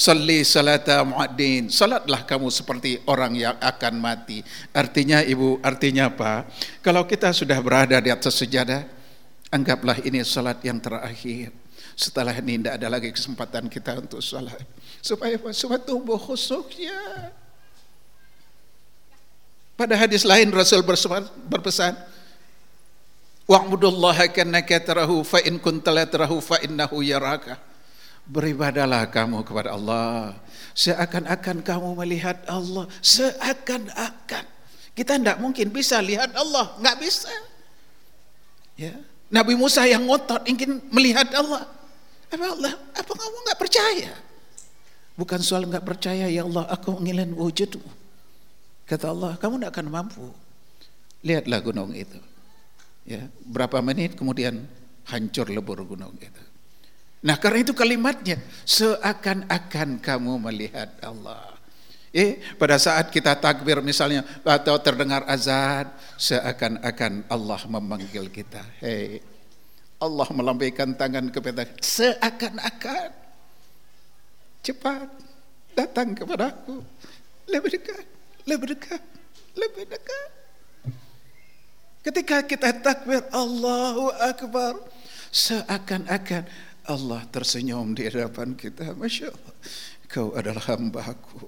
[0.02, 1.70] Salli salata mu'addin.
[1.70, 4.42] Salatlah kamu seperti orang yang akan mati.
[4.74, 6.42] Artinya ibu, artinya apa?
[6.82, 8.82] Kalau kita sudah berada di atas sejadah,
[9.54, 11.54] anggaplah ini salat yang terakhir.
[11.94, 14.58] Setelah ini tidak ada lagi kesempatan kita untuk salat.
[14.98, 15.54] Supaya apa?
[15.54, 16.98] Supaya tumbuh khusyuknya.
[19.78, 21.94] Pada hadis lain Rasul berpesan,
[23.46, 27.70] Wa'budullaha kannaka tarahu fa in kunta la tarahu fa innahu yaraka.
[28.26, 30.38] Beribadalah kamu kepada Allah
[30.72, 34.44] seakan-akan kamu melihat Allah, seakan-akan.
[34.92, 37.32] Kita tidak mungkin bisa lihat Allah, nggak bisa.
[38.76, 38.92] Ya.
[39.32, 41.64] Nabi Musa yang ngotot ingin melihat Allah.
[42.28, 42.74] Apa Allah?
[42.96, 44.12] Apa kamu nggak percaya?
[45.16, 47.88] Bukan soal nggak percaya ya Allah, aku ingin wujudmu.
[48.88, 50.26] Kata Allah, kamu tidak akan mampu.
[51.24, 52.20] Lihatlah gunung itu.
[53.08, 54.68] Ya, berapa menit kemudian
[55.08, 56.42] hancur lebur gunung itu.
[57.22, 61.54] Nah karena itu kalimatnya seakan-akan kamu melihat Allah.
[62.12, 65.88] Eh, pada saat kita takbir misalnya atau terdengar azan,
[66.20, 68.60] seakan-akan Allah memanggil kita.
[68.84, 69.22] Hei,
[69.96, 73.10] Allah melambaikan tangan kepada seakan-akan
[74.60, 75.08] cepat
[75.72, 76.84] datang kepadaku
[77.48, 78.06] lebih dekat
[78.46, 79.02] lebih dekat,
[79.54, 80.28] lebih dekat.
[82.02, 84.74] Ketika kita takbir Allahu Akbar,
[85.30, 86.42] seakan-akan
[86.86, 88.94] Allah tersenyum di hadapan kita.
[88.98, 89.54] Masya Allah,
[90.10, 91.46] kau adalah hambaku.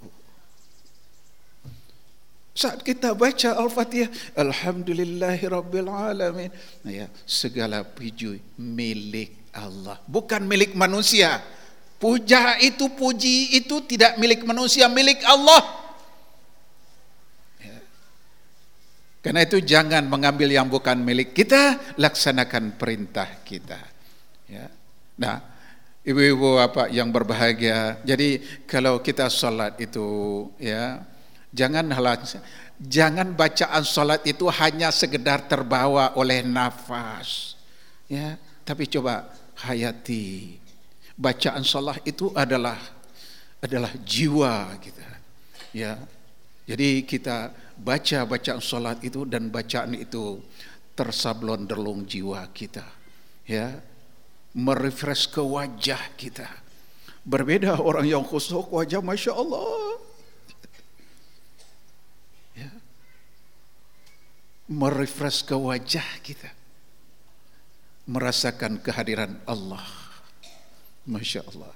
[2.54, 6.50] Saat kita baca Al-Fatihah, Alhamdulillahi Rabbil Alamin.
[6.86, 9.98] Nah ya, segala puji milik Allah.
[10.06, 11.42] Bukan milik manusia.
[11.98, 15.82] Puja itu, puji itu tidak milik manusia, milik Allah.
[19.24, 23.93] Karena itu jangan mengambil yang bukan milik kita, laksanakan perintah kita.
[25.14, 25.42] Nah,
[26.02, 27.98] ibu-ibu apa yang berbahagia.
[28.02, 31.02] Jadi kalau kita sholat itu, ya,
[31.54, 31.86] jangan
[32.82, 37.58] jangan bacaan sholat itu hanya sekedar terbawa oleh nafas,
[38.10, 38.36] ya.
[38.64, 39.28] Tapi coba
[39.64, 40.58] hayati.
[41.14, 42.76] Bacaan sholat itu adalah
[43.62, 45.08] adalah jiwa kita,
[45.70, 45.94] ya.
[46.64, 50.38] Jadi kita baca bacaan sholat itu dan bacaan itu
[50.94, 52.86] tersablon derlung jiwa kita
[53.44, 53.74] ya
[54.54, 56.46] merefresh ke wajah kita
[57.26, 59.98] berbeda orang yang khusyuk wajah masya Allah
[62.54, 62.70] ya.
[64.70, 66.50] merefresh ke wajah kita
[68.06, 69.82] merasakan kehadiran Allah
[71.04, 71.74] masya Allah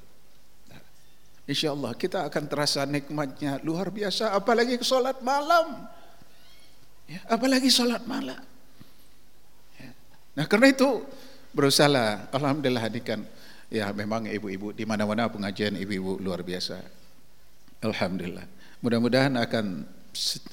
[1.49, 4.37] Insya Allah kita akan terasa nikmatnya luar biasa.
[4.37, 5.89] Apalagi sholat malam.
[7.09, 8.37] Ya, apalagi sholat malam.
[9.81, 9.91] Ya.
[10.37, 11.09] Nah karena itu
[11.53, 13.25] berusaha Alhamdulillah hadikan.
[13.69, 16.81] Ya memang ibu-ibu di mana-mana pengajian ibu-ibu luar biasa.
[17.85, 18.49] Alhamdulillah.
[18.81, 19.85] Mudah-mudahan akan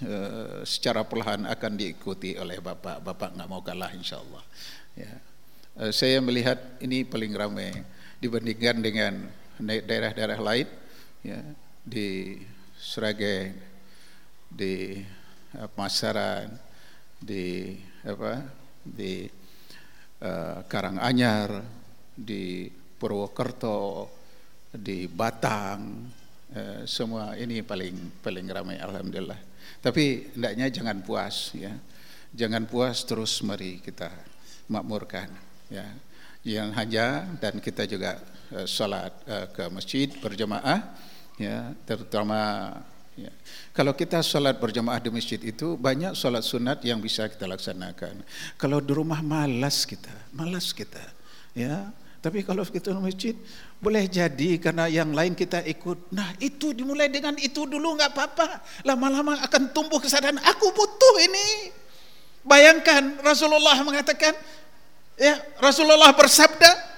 [0.04, 3.00] eh, secara perlahan akan diikuti oleh bapak.
[3.00, 4.44] Bapak nggak mau kalah insya Allah.
[5.00, 5.14] Ya.
[5.80, 7.72] Eh, saya melihat ini paling ramai
[8.20, 9.14] dibandingkan dengan
[9.64, 10.68] daerah-daerah lain
[11.24, 11.40] ya
[11.88, 12.40] di
[12.76, 13.56] Sragen,
[14.52, 15.00] di
[15.76, 16.52] Pasaran,
[17.24, 18.44] di apa
[18.84, 19.26] di
[20.26, 21.62] uh, Karanganyar,
[22.18, 24.10] di Purwokerto,
[24.74, 25.82] di Batang,
[26.52, 29.38] uh, semua ini paling paling ramai alhamdulillah.
[29.86, 31.74] Tapi hendaknya jangan puas ya.
[32.36, 34.10] Jangan puas terus mari kita
[34.74, 35.30] makmurkan
[35.70, 35.86] ya.
[36.46, 37.06] Yang hanya
[37.38, 38.18] dan kita juga
[38.54, 39.14] uh, salat
[39.54, 40.82] ke masjid berjamaah
[41.36, 42.72] ya terutama
[43.16, 43.32] ya.
[43.76, 48.24] kalau kita sholat berjamaah di masjid itu banyak sholat sunat yang bisa kita laksanakan.
[48.60, 51.02] Kalau di rumah malas kita malas kita
[51.56, 51.92] ya.
[52.20, 53.36] Tapi kalau kita di masjid
[53.78, 56.10] boleh jadi karena yang lain kita ikut.
[56.10, 58.66] Nah itu dimulai dengan itu dulu nggak apa-apa.
[58.82, 61.70] Lama-lama akan tumbuh kesadaran aku butuh ini.
[62.42, 64.34] Bayangkan Rasulullah mengatakan
[65.18, 66.98] ya Rasulullah bersabda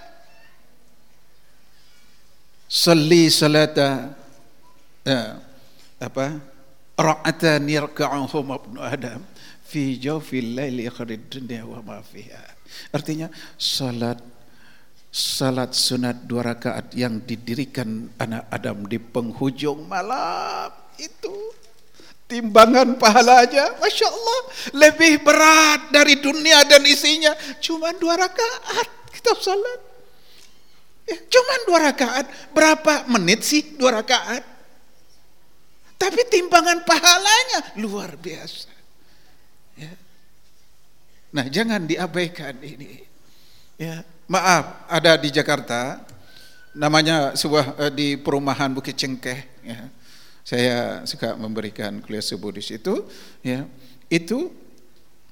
[2.67, 4.11] Salli salata
[5.07, 5.39] ya,
[5.97, 6.37] apa?
[6.97, 9.21] Ra'atan yarka'uhum ibnu adam
[9.61, 12.57] fi jawfil laili akhirid dunya wa ma fiha.
[12.89, 14.17] Artinya salat
[15.13, 20.69] salat sunat dua rakaat yang didirikan anak Adam di penghujung malam
[20.99, 21.53] itu
[22.27, 24.39] timbangan pahalanya Masya Allah
[24.75, 27.33] lebih berat dari dunia dan isinya.
[27.61, 29.79] Cuma dua rakaat kita salat.
[31.07, 32.25] Ya, cuma dua rakaat.
[32.51, 34.56] Berapa menit sih dua rakaat
[35.97, 38.69] tapi timbangan pahalanya luar biasa.
[39.77, 39.93] Ya.
[41.33, 43.03] Nah, jangan diabaikan ini.
[43.77, 46.01] Ya, maaf, ada di Jakarta
[46.77, 49.89] namanya sebuah uh, di perumahan Bukit Cengkeh ya.
[50.47, 53.03] Saya suka memberikan kuliah subuh di situ
[53.43, 53.67] ya.
[54.07, 54.53] Itu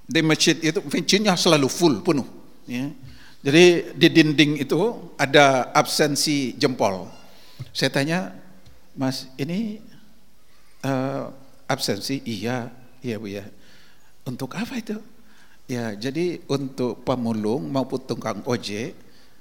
[0.05, 2.27] di masjid itu masjidnya selalu full penuh
[2.67, 2.91] ya.
[3.45, 7.05] Jadi di dinding itu ada absensi jempol.
[7.71, 8.33] Saya tanya,
[8.97, 9.79] Mas, ini
[10.85, 11.33] uh,
[11.65, 12.21] absensi?
[12.21, 12.69] Iya,
[13.01, 13.45] iya Bu ya.
[14.25, 15.01] Untuk apa itu?
[15.65, 18.93] Ya, jadi untuk pemulung maupun tukang ojek,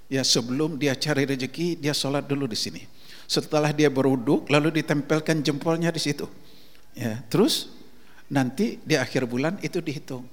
[0.08, 2.80] ya sebelum dia cari rezeki, dia sholat dulu di sini.
[3.28, 6.24] Setelah dia beruduk, lalu ditempelkan jempolnya di situ.
[6.96, 7.68] Ya, terus
[8.32, 10.24] nanti di akhir bulan itu dihitung.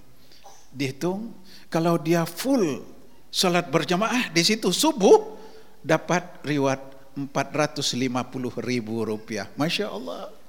[0.72, 1.36] Dihitung
[1.68, 2.84] kalau dia full
[3.28, 5.40] sholat berjamaah di situ subuh
[5.84, 6.80] dapat riwayat
[7.16, 9.52] 450 ribu rupiah.
[9.60, 10.41] Masya Allah.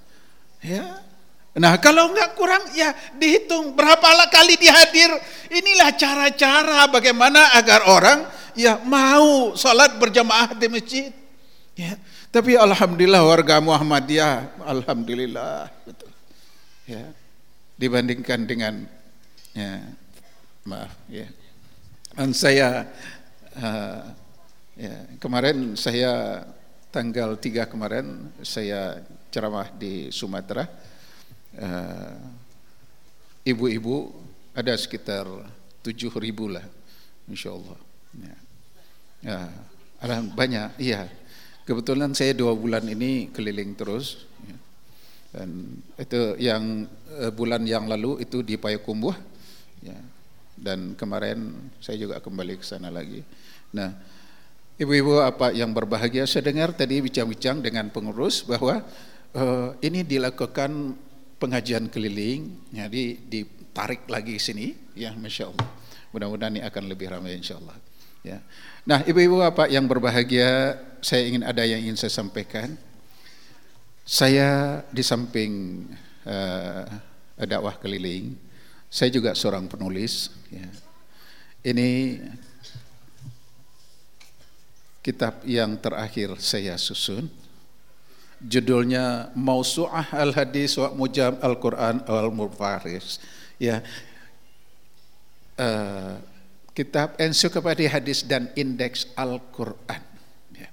[0.63, 1.03] Ya,
[1.53, 5.13] Nah kalau enggak kurang ya dihitung berapa kali dihadir.
[5.53, 8.25] Inilah cara-cara bagaimana agar orang
[8.57, 11.13] ya mau sholat berjamaah di masjid.
[11.77, 12.01] Ya.
[12.33, 16.09] Tapi alhamdulillah warga Muhammadiyah, alhamdulillah betul.
[16.89, 17.13] Ya.
[17.77, 18.89] Dibandingkan dengan
[19.53, 19.85] ya
[20.65, 21.29] maaf ya.
[22.17, 22.89] Dan saya
[23.61, 24.05] uh,
[24.73, 26.45] ya, kemarin saya
[26.89, 30.93] tanggal 3 kemarin saya ceramah di Sumatera
[31.53, 32.17] Eh,
[33.53, 34.09] ibu-ibu
[34.57, 35.29] ada sekitar
[35.85, 36.65] tujuh ribu lah,
[37.29, 37.79] insya Allah.
[38.17, 38.37] Ya.
[39.23, 39.41] Ya,
[40.01, 41.13] ada banyak, iya.
[41.69, 44.25] Kebetulan saya dua bulan ini keliling terus.
[44.49, 44.57] Ya.
[45.33, 45.49] Dan
[46.01, 46.89] itu yang
[47.21, 49.15] uh, bulan yang lalu itu di Payakumbuh.
[49.85, 50.01] Ya.
[50.57, 53.23] Dan kemarin saya juga kembali ke sana lagi.
[53.77, 53.93] Nah,
[54.81, 58.83] ibu-ibu apa yang berbahagia, saya dengar tadi bincang-bincang dengan pengurus bahwa
[59.37, 60.97] uh, ini dilakukan
[61.41, 65.69] pengajian keliling, jadi ditarik lagi sini, ya masya Allah.
[66.13, 67.77] Mudah-mudahan ini akan lebih ramai insya Allah.
[68.23, 68.39] Ya.
[68.87, 72.79] Nah, ibu-ibu apa yang berbahagia, saya ingin ada yang ingin saya sampaikan.
[74.07, 75.87] Saya di samping
[76.27, 76.87] uh,
[77.43, 78.35] dakwah keliling,
[78.87, 80.31] saya juga seorang penulis.
[80.51, 80.69] Ya.
[81.63, 82.23] Ini
[85.03, 87.27] kitab yang terakhir saya susun
[88.43, 93.23] judulnya Mausu'ah Al-Hadis wa Mujam Al-Quran Al-Mufaris.
[93.57, 93.83] Ya.
[95.55, 96.19] Uh,
[96.73, 100.03] kitab ensiklopedia hadis dan indeks Al-Quran.
[100.57, 100.69] Ya.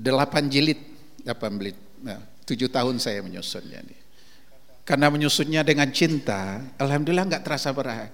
[0.00, 0.80] delapan jilid
[1.20, 4.00] delapan jilid nah, tujuh tahun saya menyusunnya nih
[4.88, 8.08] karena menyusunnya dengan cinta Alhamdulillah nggak terasa berat.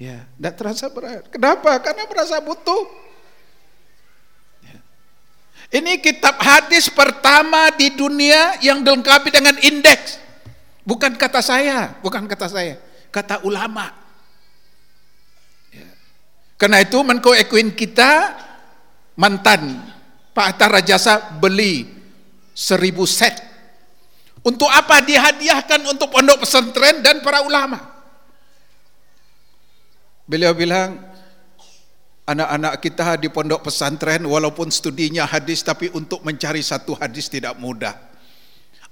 [0.00, 1.28] Ya nggak terasa berat.
[1.28, 1.76] Kenapa?
[1.84, 3.03] Karena merasa butuh
[5.72, 10.20] ini kitab hadis pertama di dunia yang dilengkapi dengan indeks.
[10.84, 12.76] Bukan kata saya, bukan kata saya,
[13.08, 13.88] kata ulama.
[15.72, 15.88] Ya.
[16.60, 18.36] Karena itu Menko Ekuin kita
[19.16, 19.80] mantan
[20.36, 21.88] Pak Hatta Rajasa beli
[22.52, 23.40] seribu set.
[24.44, 27.80] Untuk apa dihadiahkan untuk pondok pesantren dan para ulama?
[30.28, 31.00] Beliau bilang,
[32.24, 37.92] anak-anak kita di pondok pesantren walaupun studinya hadis tapi untuk mencari satu hadis tidak mudah.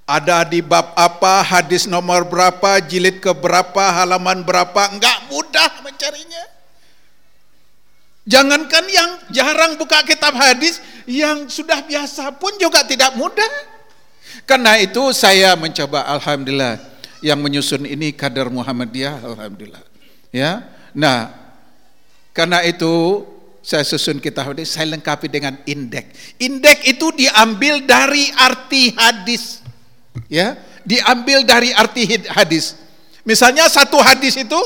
[0.02, 6.44] Ada di bab apa, hadis nomor berapa, jilid ke berapa, halaman berapa, enggak mudah mencarinya.
[8.26, 13.46] Jangankan yang jarang buka kitab hadis, yang sudah biasa pun juga tidak mudah.
[14.42, 16.82] Karena itu saya mencoba alhamdulillah
[17.22, 19.82] yang menyusun ini kader Muhammadiyah alhamdulillah.
[20.34, 20.66] Ya.
[20.92, 21.41] Nah,
[22.32, 23.24] karena itu
[23.62, 26.34] saya susun kitab hadis, saya lengkapi dengan indeks.
[26.40, 29.62] Indeks itu diambil dari arti hadis.
[30.26, 32.74] Ya, diambil dari arti hadis.
[33.22, 34.58] Misalnya satu hadis itu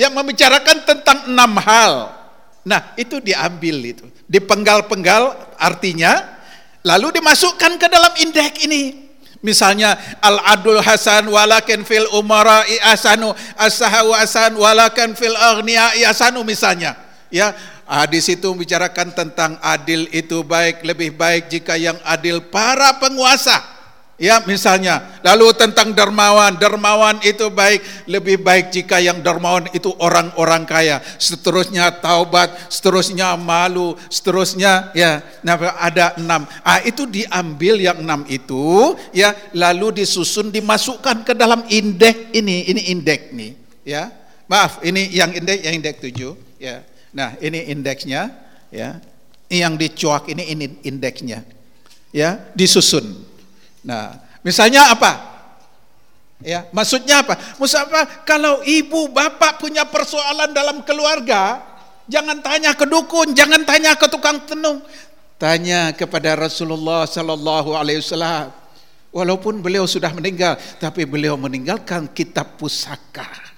[0.00, 2.16] yang membicarakan tentang enam hal.
[2.64, 6.40] Nah, itu diambil itu, dipenggal-penggal artinya,
[6.84, 9.09] lalu dimasukkan ke dalam indeks ini.
[9.40, 12.60] Misalnya al-adul hasan walakin fil umara
[12.92, 16.92] asanu as-sahawu asan walakin fil aghniya asanu misalnya.
[17.32, 17.56] Ya,
[17.88, 23.79] hadis itu membicarakan tentang adil itu baik lebih baik jika yang adil para penguasa.
[24.20, 30.68] Ya misalnya, lalu tentang dermawan, dermawan itu baik, lebih baik jika yang dermawan itu orang-orang
[30.68, 31.00] kaya.
[31.16, 35.24] Seterusnya taubat, seterusnya malu, seterusnya ya.
[35.80, 36.44] Ada enam.
[36.60, 42.92] Ah itu diambil yang enam itu, ya lalu disusun dimasukkan ke dalam indeks ini, ini
[42.92, 43.56] indeks nih,
[43.88, 44.12] ya.
[44.52, 46.84] Maaf, ini yang indeks, yang indeks tujuh, ya.
[47.16, 48.28] Nah ini indeksnya,
[48.68, 49.00] ya.
[49.48, 51.42] Yang dicuak ini ini indeksnya,
[52.14, 53.29] ya disusun
[53.84, 55.30] Nah, misalnya apa?
[56.40, 57.36] Ya, maksudnya apa?
[57.60, 58.24] Maksud apa?
[58.24, 61.60] Kalau ibu bapak punya persoalan dalam keluarga,
[62.08, 64.80] jangan tanya ke dukun, jangan tanya ke tukang tenung,
[65.36, 68.56] tanya kepada Rasulullah sallallahu alaihi wasallam.
[69.10, 73.50] Walaupun beliau sudah meninggal, tapi beliau meninggalkan kitab pusaka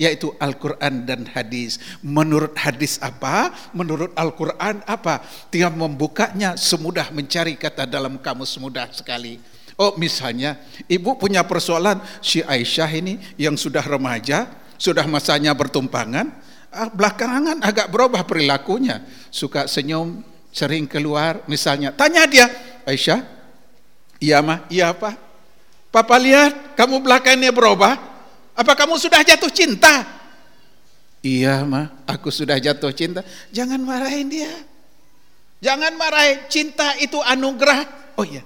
[0.00, 1.76] yaitu Al-Quran dan hadis.
[2.00, 3.52] Menurut hadis apa?
[3.76, 5.20] Menurut Al-Quran apa?
[5.52, 9.36] Tinggal membukanya semudah mencari kata dalam kamus mudah sekali.
[9.80, 10.60] Oh misalnya
[10.92, 14.44] ibu punya persoalan si Aisyah ini yang sudah remaja,
[14.76, 16.28] sudah masanya bertumpangan,
[16.68, 19.00] ah, belakangan agak berubah perilakunya,
[19.32, 20.20] suka senyum,
[20.52, 21.96] sering keluar misalnya.
[21.96, 22.52] Tanya dia,
[22.84, 23.24] Aisyah,
[24.20, 25.16] iya mah, iya apa?
[25.88, 27.96] Papa lihat kamu belakangnya berubah,
[28.52, 30.04] apa kamu sudah jatuh cinta?
[31.24, 33.24] Iya mah, aku sudah jatuh cinta.
[33.48, 34.52] Jangan marahin dia.
[35.64, 36.40] Jangan marahin.
[36.48, 38.12] Cinta itu anugerah.
[38.16, 38.40] Oh iya.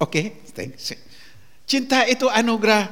[0.00, 0.72] Oke, okay.
[1.68, 2.88] Cinta itu anugerah.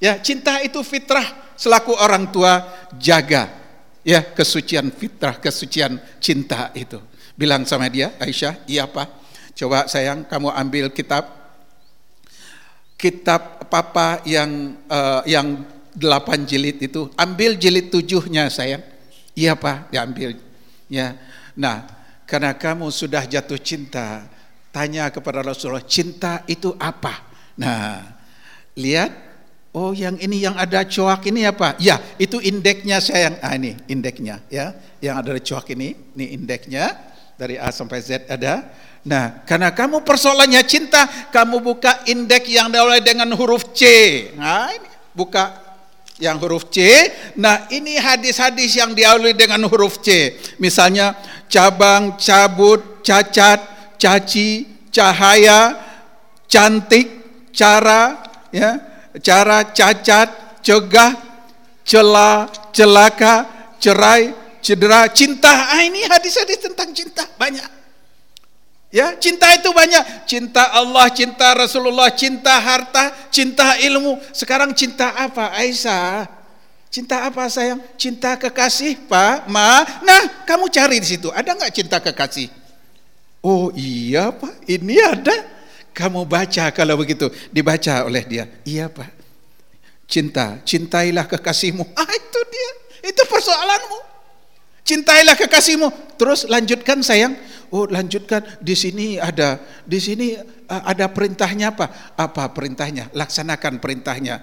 [0.00, 1.52] Ya, cinta itu fitrah.
[1.56, 2.64] Selaku orang tua
[2.96, 3.52] jaga
[4.04, 7.00] ya kesucian fitrah, kesucian cinta itu.
[7.36, 9.08] Bilang sama dia, Aisyah, iya pak.
[9.56, 11.40] Coba sayang, kamu ambil kitab
[13.00, 15.64] kitab papa yang uh, yang
[15.96, 18.84] delapan jilid itu ambil jilid tujuhnya sayang
[19.32, 20.36] iya pak diambil
[20.92, 21.16] ya
[21.56, 21.88] nah
[22.28, 24.28] karena kamu sudah jatuh cinta
[24.70, 27.26] tanya kepada Rasulullah cinta itu apa
[27.58, 28.02] nah
[28.78, 29.10] lihat
[29.74, 34.42] oh yang ini yang ada coak ini apa ya itu indeksnya sayang ah ini indeksnya
[34.50, 36.96] ya yang ada coak ini ini indeksnya
[37.38, 38.68] dari A sampai Z ada
[39.00, 43.80] Nah, karena kamu persoalannya cinta, kamu buka indeks yang dimulai dengan huruf C.
[44.36, 45.56] Nah, ini buka
[46.20, 47.08] yang huruf C.
[47.40, 50.36] Nah, ini hadis-hadis yang diawali dengan huruf C.
[50.60, 51.16] Misalnya
[51.48, 55.76] cabang, cabut, cacat, caci, cahaya,
[56.48, 57.06] cantik,
[57.52, 58.16] cara,
[58.48, 58.80] ya,
[59.20, 60.28] cara cacat,
[60.64, 61.12] cegah,
[61.84, 63.44] celah, celaka,
[63.76, 64.32] cerai,
[64.64, 65.52] cedera, cinta.
[65.76, 67.68] Ah, ini hadis-hadis tentang cinta banyak.
[68.90, 70.26] Ya, cinta itu banyak.
[70.26, 74.18] Cinta Allah, cinta Rasulullah, cinta harta, cinta ilmu.
[74.34, 76.26] Sekarang cinta apa, Aisyah?
[76.90, 77.78] Cinta apa sayang?
[77.94, 79.86] Cinta kekasih, Pak, Ma.
[80.02, 81.30] Nah, kamu cari di situ.
[81.30, 82.59] Ada nggak cinta kekasih?
[83.40, 84.68] Oh iya, Pak.
[84.68, 85.36] Ini ada.
[85.96, 87.32] Kamu baca kalau begitu.
[87.48, 88.44] Dibaca oleh dia.
[88.68, 89.08] Iya, Pak.
[90.04, 91.86] Cinta, cintailah kekasihmu.
[91.96, 92.70] Ah, itu dia.
[93.10, 93.98] Itu persoalanmu.
[94.84, 96.18] Cintailah kekasihmu.
[96.20, 97.38] Terus lanjutkan sayang.
[97.72, 98.42] Oh, lanjutkan.
[98.60, 100.34] Di sini ada di sini
[100.68, 101.86] uh, ada perintahnya apa?
[102.18, 103.08] Apa perintahnya?
[103.14, 104.42] Laksanakan perintahnya.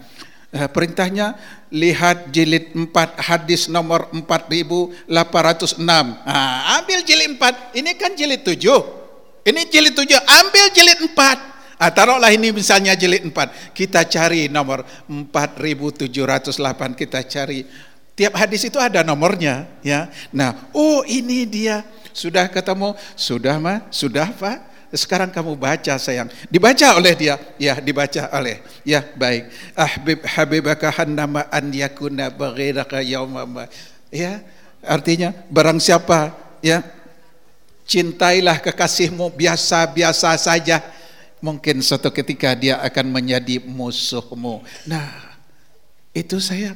[0.58, 1.38] Uh, perintahnya
[1.70, 2.90] lihat jilid 4
[3.22, 5.78] hadis nomor 4806.
[5.78, 7.78] Nah, ambil jilid 4.
[7.78, 8.58] Ini kan jilid 7.
[9.46, 10.18] Ini jilid 7.
[10.18, 11.78] Ambil jilid 4.
[11.78, 13.78] Ah, taruhlah ini misalnya jilid 4.
[13.78, 17.62] Kita cari nomor 4708 kita cari
[18.18, 20.10] Tiap hadis itu ada nomornya, ya.
[20.34, 21.86] Nah, oh ini dia.
[22.10, 22.98] Sudah ketemu?
[23.14, 23.86] Sudah mah?
[23.94, 24.67] Sudah Pak?
[24.96, 26.32] Sekarang kamu baca sayang.
[26.48, 27.36] Dibaca oleh dia.
[27.60, 28.64] Ya, dibaca oleh.
[28.88, 29.52] Ya, baik.
[29.76, 33.68] Ahbib habibaka hannama an yakuna baghiraka yaumama.
[34.08, 34.40] Ya,
[34.80, 36.32] artinya barang siapa
[36.64, 36.80] ya
[37.84, 40.80] cintailah kekasihmu biasa-biasa saja.
[41.44, 44.64] Mungkin suatu ketika dia akan menjadi musuhmu.
[44.88, 45.12] Nah,
[46.16, 46.74] itu saya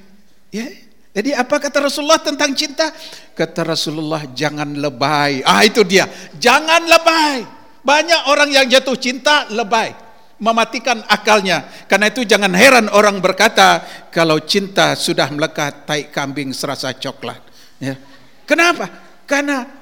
[0.54, 0.68] ya
[1.12, 2.88] jadi apa kata Rasulullah tentang cinta?
[3.36, 5.44] Kata Rasulullah jangan lebay.
[5.44, 6.08] Ah itu dia,
[6.40, 7.61] jangan lebay.
[7.82, 9.94] Banyak orang yang jatuh cinta lebay,
[10.38, 11.66] mematikan akalnya.
[11.90, 13.82] Karena itu jangan heran orang berkata
[14.14, 17.42] kalau cinta sudah melekat tai kambing serasa coklat.
[17.82, 17.98] Ya.
[18.46, 18.90] Kenapa?
[19.26, 19.82] Karena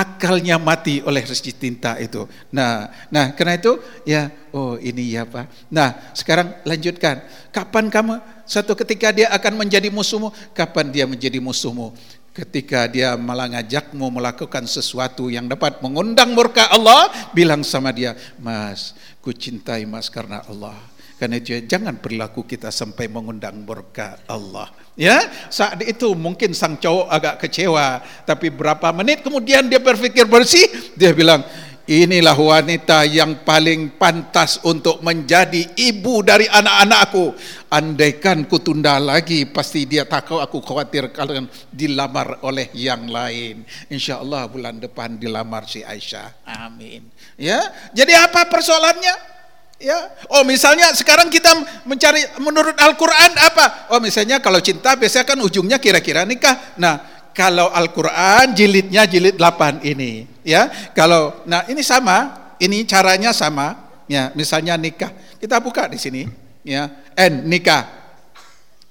[0.00, 2.24] akalnya mati oleh rezeki tinta itu.
[2.54, 3.76] Nah, nah karena itu
[4.08, 5.68] ya oh ini ya Pak.
[5.68, 7.20] Nah, sekarang lanjutkan.
[7.52, 8.16] Kapan kamu
[8.48, 10.32] satu ketika dia akan menjadi musuhmu?
[10.56, 11.92] Kapan dia menjadi musuhmu?
[12.30, 18.94] Ketika dia malah ngajakmu melakukan sesuatu yang dapat mengundang murka Allah, bilang sama dia, "Mas,
[19.18, 20.78] ku cintai Mas karena Allah."
[21.20, 24.72] Karena itu jangan perilaku kita sampai mengundang berkat Allah.
[24.96, 25.20] Ya,
[25.52, 30.64] saat itu mungkin sang cowok agak kecewa, tapi berapa menit kemudian dia berpikir bersih,
[30.96, 31.44] dia bilang,
[31.90, 37.34] inilah wanita yang paling pantas untuk menjadi ibu dari anak-anakku.
[37.66, 43.66] Andaikan ku tunda lagi, pasti dia takut aku khawatir kalian dilamar oleh yang lain.
[43.90, 46.46] Insya Allah bulan depan dilamar si Aisyah.
[46.46, 47.10] Amin.
[47.34, 47.58] Ya,
[47.90, 49.42] jadi apa persoalannya?
[49.80, 49.96] Ya,
[50.28, 51.56] oh misalnya sekarang kita
[51.88, 53.88] mencari menurut Al-Quran apa?
[53.88, 56.76] Oh misalnya kalau cinta biasanya kan ujungnya kira-kira nikah.
[56.76, 60.68] Nah kalau Al-Quran jilidnya jilid 8 ini, ya.
[60.92, 63.88] Kalau, nah ini sama, ini caranya sama.
[64.10, 65.14] Ya, misalnya nikah.
[65.38, 66.26] Kita buka di sini,
[66.66, 67.86] ya, N nikah.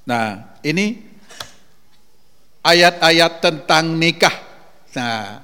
[0.07, 1.09] Nah, ini
[2.63, 4.35] ayat-ayat tentang nikah.
[4.95, 5.43] Nah,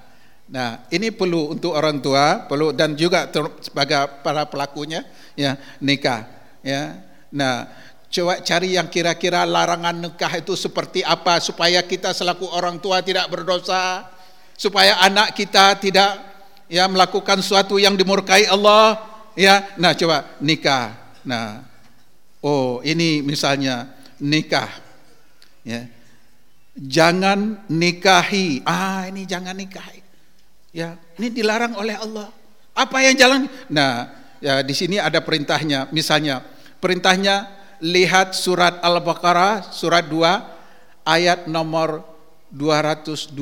[0.50, 3.30] nah ini perlu untuk orang tua, perlu dan juga
[3.62, 5.06] sebagai para pelakunya
[5.38, 6.26] ya nikah
[6.66, 6.98] ya.
[7.36, 7.68] Nah,
[8.10, 13.28] coba cari yang kira-kira larangan nikah itu seperti apa supaya kita selaku orang tua tidak
[13.28, 14.08] berdosa,
[14.56, 16.16] supaya anak kita tidak
[16.72, 19.00] ya melakukan sesuatu yang dimurkai Allah
[19.38, 19.76] ya.
[19.78, 20.96] Nah, coba nikah.
[21.26, 21.66] Nah,
[22.42, 23.92] oh ini misalnya
[24.22, 24.70] nikah
[25.66, 25.90] ya.
[26.76, 28.60] Jangan nikahi.
[28.68, 30.04] Ah, ini jangan nikahi.
[30.76, 32.28] Ya, ini dilarang oleh Allah.
[32.76, 33.48] Apa yang jalan?
[33.72, 34.12] Nah,
[34.44, 35.88] ya di sini ada perintahnya.
[35.96, 36.44] Misalnya,
[36.84, 37.48] perintahnya
[37.84, 42.04] lihat surat Al-Baqarah surat 2 ayat nomor
[42.54, 43.36] 222.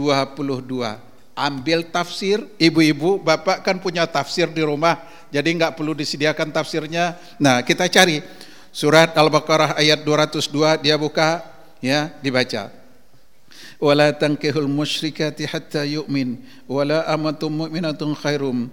[1.34, 5.02] Ambil tafsir, ibu-ibu, bapak kan punya tafsir di rumah,
[5.34, 7.18] jadi nggak perlu disediakan tafsirnya.
[7.42, 8.22] Nah, kita cari
[8.70, 11.46] surat Al-Baqarah ayat 202 dia buka
[11.78, 12.74] ya dibaca
[13.84, 18.72] wala tankihul musyrikati hatta yu'min wala amatum mu'minatun khairum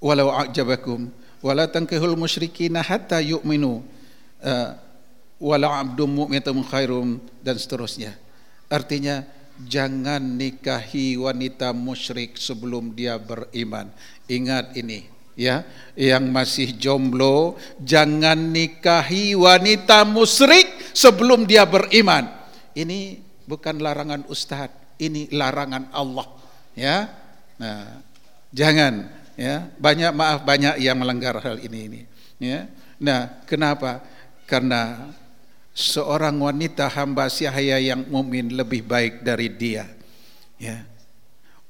[0.00, 1.12] walau a'jabakum
[1.44, 3.84] wala tankihul musyrikina hatta yu'minu
[4.40, 8.12] Walau wala abdum mu'minatun khairum dan seterusnya.
[8.68, 9.24] Artinya
[9.64, 13.88] jangan nikahi wanita musyrik sebelum dia beriman.
[14.28, 15.64] Ingat ini ya,
[15.96, 22.28] yang masih jomblo jangan nikahi wanita musyrik sebelum dia beriman.
[22.76, 26.28] Ini bukan larangan ustaz, ini larangan Allah
[26.76, 27.08] ya.
[27.60, 28.00] Nah,
[28.52, 29.08] jangan
[29.40, 32.00] ya banyak maaf banyak yang melanggar hal ini ini
[32.42, 32.66] ya
[33.00, 34.04] nah kenapa
[34.50, 35.14] karena
[35.70, 39.86] seorang wanita hamba sahaya yang mukmin lebih baik dari dia.
[40.58, 40.82] Ya,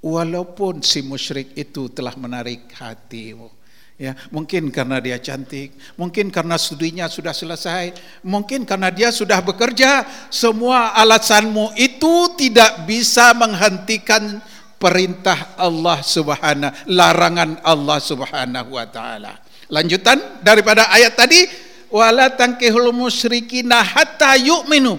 [0.00, 3.60] walaupun si musyrik itu telah menarik hatimu
[4.00, 7.92] Ya, mungkin karena dia cantik, mungkin karena studinya sudah selesai,
[8.24, 10.08] mungkin karena dia sudah bekerja.
[10.32, 14.40] Semua alasanmu itu tidak bisa menghentikan
[14.80, 19.36] perintah Allah Subhanahu, larangan Allah Subhanahu wa taala.
[19.68, 21.44] Lanjutan daripada ayat tadi,
[21.90, 24.98] wala tankihul musyrikina hatta yu'minu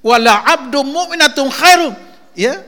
[0.00, 1.94] wala abdu mu'minatun khairum
[2.34, 2.60] ya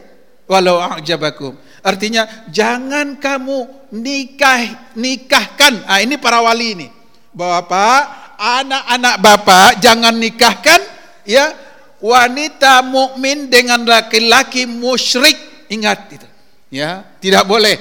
[0.47, 1.57] walau a'jabakum
[1.89, 5.87] Artinya jangan kamu nikah nikahkan.
[5.87, 6.89] Ah ini para wali ini.
[7.31, 10.83] Bapak, anak-anak Bapak jangan nikahkan
[11.23, 11.55] ya
[12.03, 15.39] wanita mukmin dengan laki-laki musyrik.
[15.71, 16.27] Ingat itu.
[16.69, 17.81] Ya, tidak boleh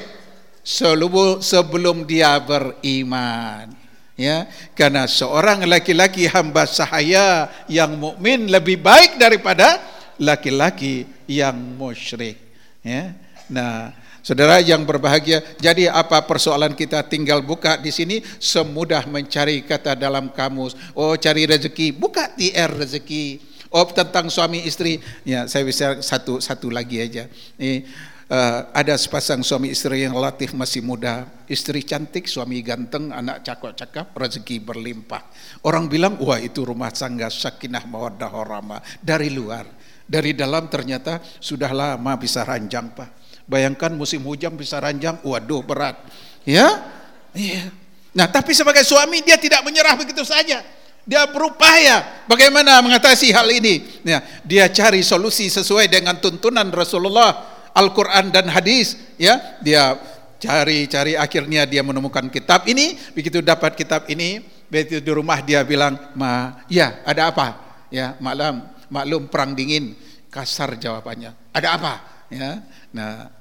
[0.64, 3.87] sebelum dia beriman.
[4.18, 9.78] Ya, karena seorang laki-laki hamba sahaya yang mukmin lebih baik daripada
[10.18, 12.34] laki-laki yang musyrik.
[12.82, 13.14] Ya.
[13.46, 13.94] Nah,
[14.26, 20.34] saudara yang berbahagia, jadi apa persoalan kita tinggal buka di sini semudah mencari kata dalam
[20.34, 20.74] kamus.
[20.98, 23.40] Oh, cari rezeki, buka TR rezeki.
[23.70, 27.30] Oh, tentang suami istri, ya saya bisa satu satu lagi aja.
[27.60, 27.86] Ini
[28.32, 34.12] uh, ada sepasang suami istri yang relatif masih muda, istri cantik, suami ganteng, anak cakap-cakap,
[34.16, 35.24] rezeki berlimpah.
[35.64, 39.68] Orang bilang, wah itu rumah sangga sakinah mawaddah warahmah dari luar.
[40.08, 43.44] Dari dalam ternyata sudah lama bisa ranjang, Pak.
[43.44, 46.00] Bayangkan musim hujan bisa ranjang, waduh berat.
[46.48, 46.96] Ya?
[47.36, 47.72] Iya.
[48.16, 50.64] Nah, tapi sebagai suami dia tidak menyerah begitu saja.
[51.08, 53.84] Dia berupaya bagaimana mengatasi hal ini.
[54.04, 59.62] Ya, dia cari solusi sesuai dengan tuntunan Rasulullah, Al-Qur'an dan hadis, ya.
[59.62, 59.94] Dia
[60.42, 65.94] cari-cari akhirnya dia menemukan kitab ini, begitu dapat kitab ini, begitu di rumah dia bilang,
[66.18, 67.48] "Ma, ya, ada apa?"
[67.94, 69.96] Ya, malam maklum perang dingin,
[70.28, 71.32] kasar jawabannya.
[71.56, 71.94] Ada apa?
[72.28, 72.60] Ya.
[72.92, 73.32] Nah,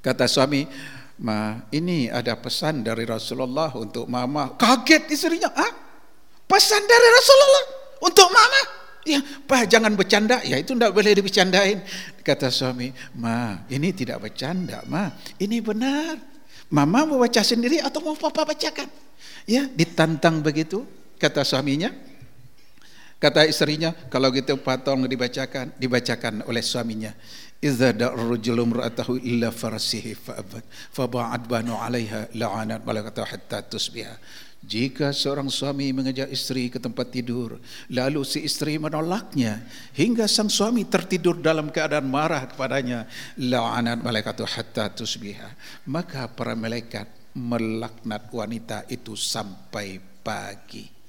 [0.00, 0.64] Kata suami,
[1.20, 4.56] Ma, ini ada pesan dari Rasulullah untuk mama.
[4.56, 5.68] Kaget istrinya, ah?
[6.48, 7.64] Pesan dari Rasulullah
[8.00, 8.60] untuk mama?
[9.06, 10.44] Ya, Pak jangan bercanda.
[10.44, 11.80] Ya itu tidak boleh dibercandain.
[12.20, 15.08] Kata suami, Ma, ini tidak bercanda, Ma.
[15.40, 16.20] Ini benar.
[16.70, 18.86] Mama mau baca sendiri atau mau papa bacakan?
[19.48, 20.86] Ya, ditantang begitu.
[21.16, 21.90] Kata suaminya,
[23.20, 27.12] Kata istrinya, kalau gitu patong dibacakan, dibacakan oleh suaminya.
[27.60, 30.64] Idza da'a rajulu imra'atahu illa farasihi fa'abad
[30.96, 34.16] faba'ad banu 'alaiha la'anat malakatu hatta tusbiha.
[34.60, 37.56] Jika seorang suami mengajak istri ke tempat tidur,
[37.88, 39.64] lalu si istri menolaknya
[39.96, 43.08] hingga sang suami tertidur dalam keadaan marah kepadanya,
[43.40, 45.56] la'anat malaikatu hatta tusbiha.
[45.88, 51.00] Maka para malaikat melaknat wanita itu sampai pagi.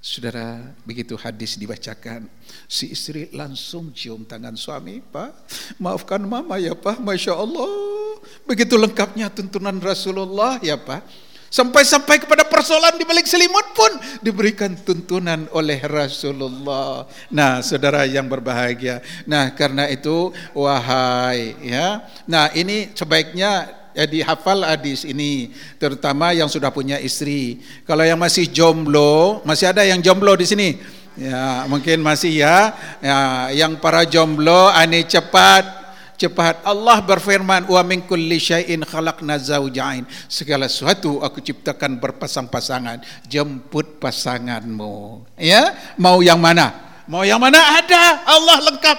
[0.00, 2.30] Saudara, begitu hadis dibacakan,
[2.70, 5.34] si istri langsung cium tangan suami, Pak,
[5.82, 8.22] maafkan mama ya Pak, Masya Allah.
[8.46, 11.25] Begitu lengkapnya tuntunan Rasulullah ya Pak.
[11.56, 13.88] Sampai-sampai kepada persoalan di balik selimut pun
[14.20, 17.08] diberikan tuntunan oleh Rasulullah.
[17.32, 19.00] Nah, saudara yang berbahagia.
[19.24, 22.04] Nah, karena itu wahai ya.
[22.28, 27.64] Nah, ini sebaiknya ya dihafal hadis ini terutama yang sudah punya istri.
[27.88, 30.76] Kalau yang masih jomblo, masih ada yang jomblo di sini.
[31.16, 32.76] Ya, mungkin masih ya.
[33.00, 35.75] Ya, yang para jomblo ane cepat
[36.16, 36.64] cepat.
[36.64, 43.04] Allah berfirman, "Wa min kulli syai'in khalaqna zawjain." Segala sesuatu aku ciptakan berpasang-pasangan.
[43.28, 45.22] Jemput pasanganmu.
[45.38, 46.72] Ya, mau yang mana?
[47.06, 47.78] Mau yang mana?
[47.78, 48.26] Ada.
[48.26, 48.98] Allah lengkap.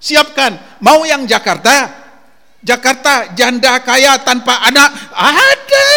[0.00, 0.82] Siapkan.
[0.82, 2.04] Mau yang Jakarta?
[2.66, 4.90] Jakarta janda kaya tanpa anak?
[5.14, 5.88] Ada.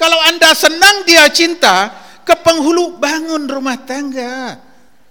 [0.00, 1.92] Kalau Anda senang dia cinta,
[2.24, 4.58] ke penghulu bangun rumah tangga.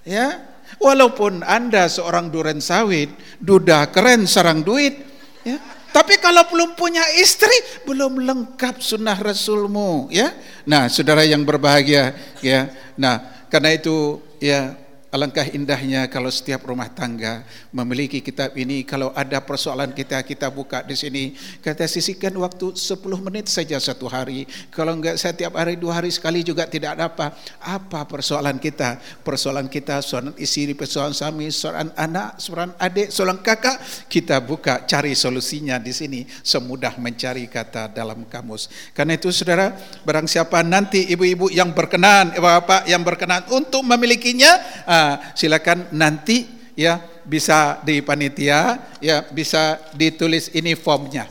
[0.03, 0.52] Ya,
[0.83, 3.07] Walaupun Anda seorang duren sawit,
[3.39, 4.99] duda keren sarang duit,
[5.47, 5.55] ya.
[5.93, 7.53] Tapi kalau belum punya istri,
[7.87, 10.35] belum lengkap sunnah Rasulmu, ya.
[10.67, 12.11] Nah, saudara yang berbahagia,
[12.43, 12.67] ya.
[12.99, 14.73] Nah, karena itu, ya,
[15.13, 18.81] Alangkah indahnya kalau setiap rumah tangga memiliki kitab ini.
[18.81, 21.37] Kalau ada persoalan kita, kita buka di sini.
[21.61, 24.49] Kita sisihkan waktu 10 menit saja satu hari.
[24.73, 27.37] Kalau enggak setiap hari, dua hari sekali juga tidak ada apa.
[27.61, 28.97] Apa persoalan kita?
[29.21, 33.85] Persoalan kita, soalan istri, persoalan suami, soalan anak, soalan adik, soalan kakak.
[34.09, 36.25] Kita buka, cari solusinya di sini.
[36.25, 38.65] Semudah mencari kata dalam kamus.
[38.97, 44.57] Karena itu saudara, barang siapa nanti ibu-ibu yang berkenan, bapak yang berkenan untuk memilikinya,
[45.37, 51.29] silakan nanti ya bisa di panitia ya bisa ditulis ini formnya.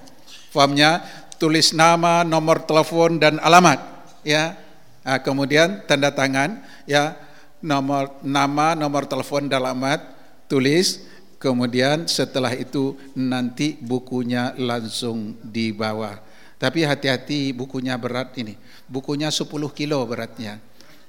[0.52, 1.02] Formnya
[1.40, 3.80] tulis nama, nomor telepon dan alamat
[4.22, 4.54] ya.
[5.02, 7.18] Nah, kemudian tanda tangan ya
[7.58, 10.00] nomor nama, nomor telepon dan alamat
[10.46, 11.02] tulis
[11.42, 16.22] kemudian setelah itu nanti bukunya langsung dibawa.
[16.62, 18.54] Tapi hati-hati bukunya berat ini.
[18.86, 20.62] Bukunya 10 kilo beratnya.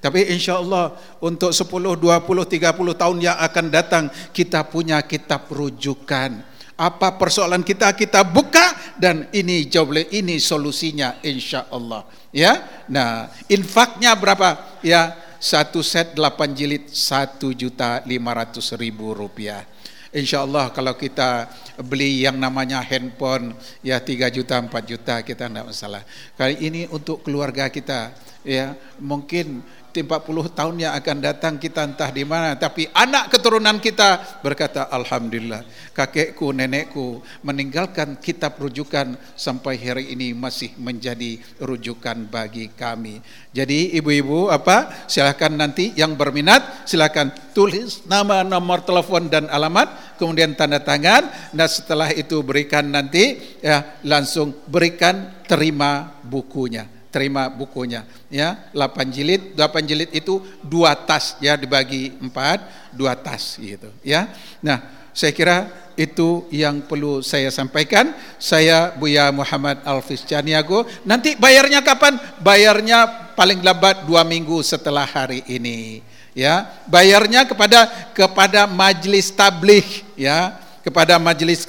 [0.03, 1.63] Tapi insya Allah untuk 10,
[1.95, 2.03] 20,
[2.43, 2.59] 30
[2.91, 6.43] tahun yang akan datang kita punya kitab rujukan.
[6.75, 12.03] Apa persoalan kita kita buka dan ini jawab ini solusinya insya Allah.
[12.35, 14.59] Ya, nah infaknya berapa?
[14.83, 19.63] Ya satu set 8 jilid satu juta lima ratus ribu rupiah.
[20.11, 21.47] Insya Allah kalau kita
[21.79, 26.03] beli yang namanya handphone ya 3 juta 4 juta kita tidak masalah.
[26.35, 28.13] Kali ini untuk keluarga kita
[28.43, 29.63] ya mungkin
[30.01, 32.57] 40 tahun yang akan datang kita entah di mana.
[32.57, 35.61] Tapi anak keturunan kita berkata alhamdulillah
[35.93, 43.21] kakekku nenekku meninggalkan kitab rujukan sampai hari ini masih menjadi rujukan bagi kami.
[43.53, 45.05] Jadi ibu-ibu apa?
[45.05, 51.29] Silakan nanti yang berminat silakan tulis nama nomor telepon dan alamat kemudian tanda tangan.
[51.53, 58.01] Dan setelah itu berikan nanti ya langsung berikan terima bukunya terima bukunya
[58.33, 58.57] ya.
[58.73, 64.33] 8 jilid 8 jilid itu dua tas ya dibagi empat dua tas gitu ya.
[64.65, 64.81] Nah
[65.13, 68.17] saya kira itu yang perlu saya sampaikan.
[68.41, 72.17] Saya Buya Muhammad Alfis Caniago nanti bayarnya kapan?
[72.41, 76.01] Bayarnya paling lambat dua minggu setelah hari ini
[76.33, 76.65] ya.
[76.89, 80.57] Bayarnya kepada kepada majelis tabligh ya.
[80.83, 81.63] Kepada majelis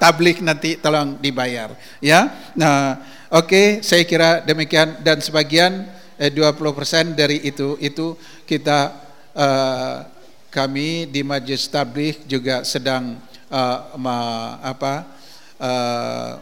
[0.00, 1.70] tabligh nanti tolong dibayar
[2.02, 2.32] ya.
[2.56, 2.98] Nah
[3.36, 5.84] Oke, saya kira demikian dan sebagian
[6.16, 8.16] eh, 20% dari itu itu
[8.48, 8.96] kita
[9.36, 10.08] uh,
[10.48, 13.20] kami di Majelis Tabligh juga sedang
[13.52, 15.04] uh, ma, apa
[15.60, 16.32] uh,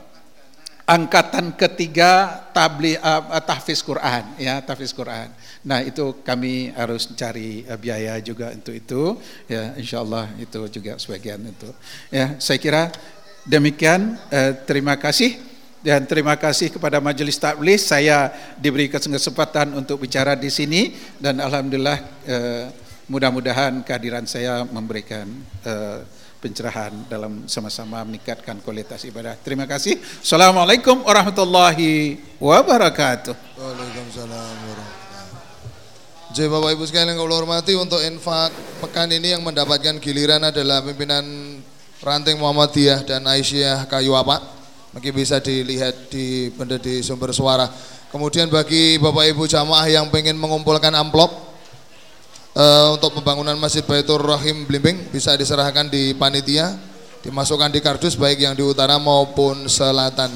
[0.87, 5.35] angkatan ketiga tabligh uh, tahfiz Quran ya tahfiz Quran.
[5.67, 9.19] Nah itu kami harus cari uh, biaya juga untuk itu
[9.51, 11.75] ya insyaallah itu juga sebagian itu
[12.15, 12.95] ya saya kira
[13.43, 15.54] demikian uh, terima kasih.
[15.85, 21.99] Dan terima kasih kepada Majelis Tabligh saya diberi kesempatan untuk bicara di sini dan alhamdulillah
[22.25, 22.65] eh,
[23.05, 25.29] mudah-mudahan kehadiran saya memberikan
[25.61, 26.01] eh,
[26.41, 29.37] pencerahan dalam sama-sama meningkatkan kualitas ibadah.
[29.45, 30.01] Terima kasih.
[30.25, 33.37] Assalamualaikum warahmatullahi wabarakatuh.
[33.61, 40.01] Waalaikumsalam warahmatullahi Jadi Bapak Ibu sekalian yang kau hormati untuk infak pekan ini yang mendapatkan
[40.01, 41.61] giliran adalah pimpinan
[42.01, 44.54] ranting Muhammadiyah dan Aisyah Kayu Apa
[44.95, 47.67] Mungkin bisa dilihat di benda di sumber suara.
[48.15, 51.35] Kemudian bagi Bapak Ibu jamaah yang pengen mengumpulkan amplop
[52.55, 56.79] uh, untuk pembangunan Masjid Baitur Rahim Blimbing bisa diserahkan di panitia,
[57.27, 60.31] dimasukkan di kardus baik yang di utara maupun selatan.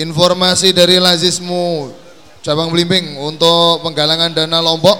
[0.00, 1.92] Informasi dari Lazismu
[2.40, 4.96] cabang Blimbing untuk penggalangan dana Lombok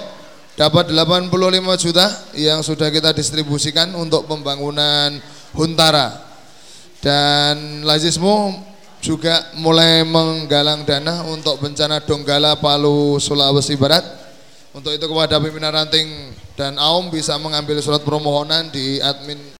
[0.53, 1.33] dapat 85
[1.81, 2.05] juta
[2.37, 5.17] yang sudah kita distribusikan untuk pembangunan
[5.57, 6.29] Huntara.
[7.01, 8.69] Dan Lazismu
[9.01, 14.05] juga mulai menggalang dana untuk bencana Donggala Palu Sulawesi Barat.
[14.71, 19.41] Untuk itu kepada pimpinan ranting dan AUM bisa mengambil surat permohonan di admin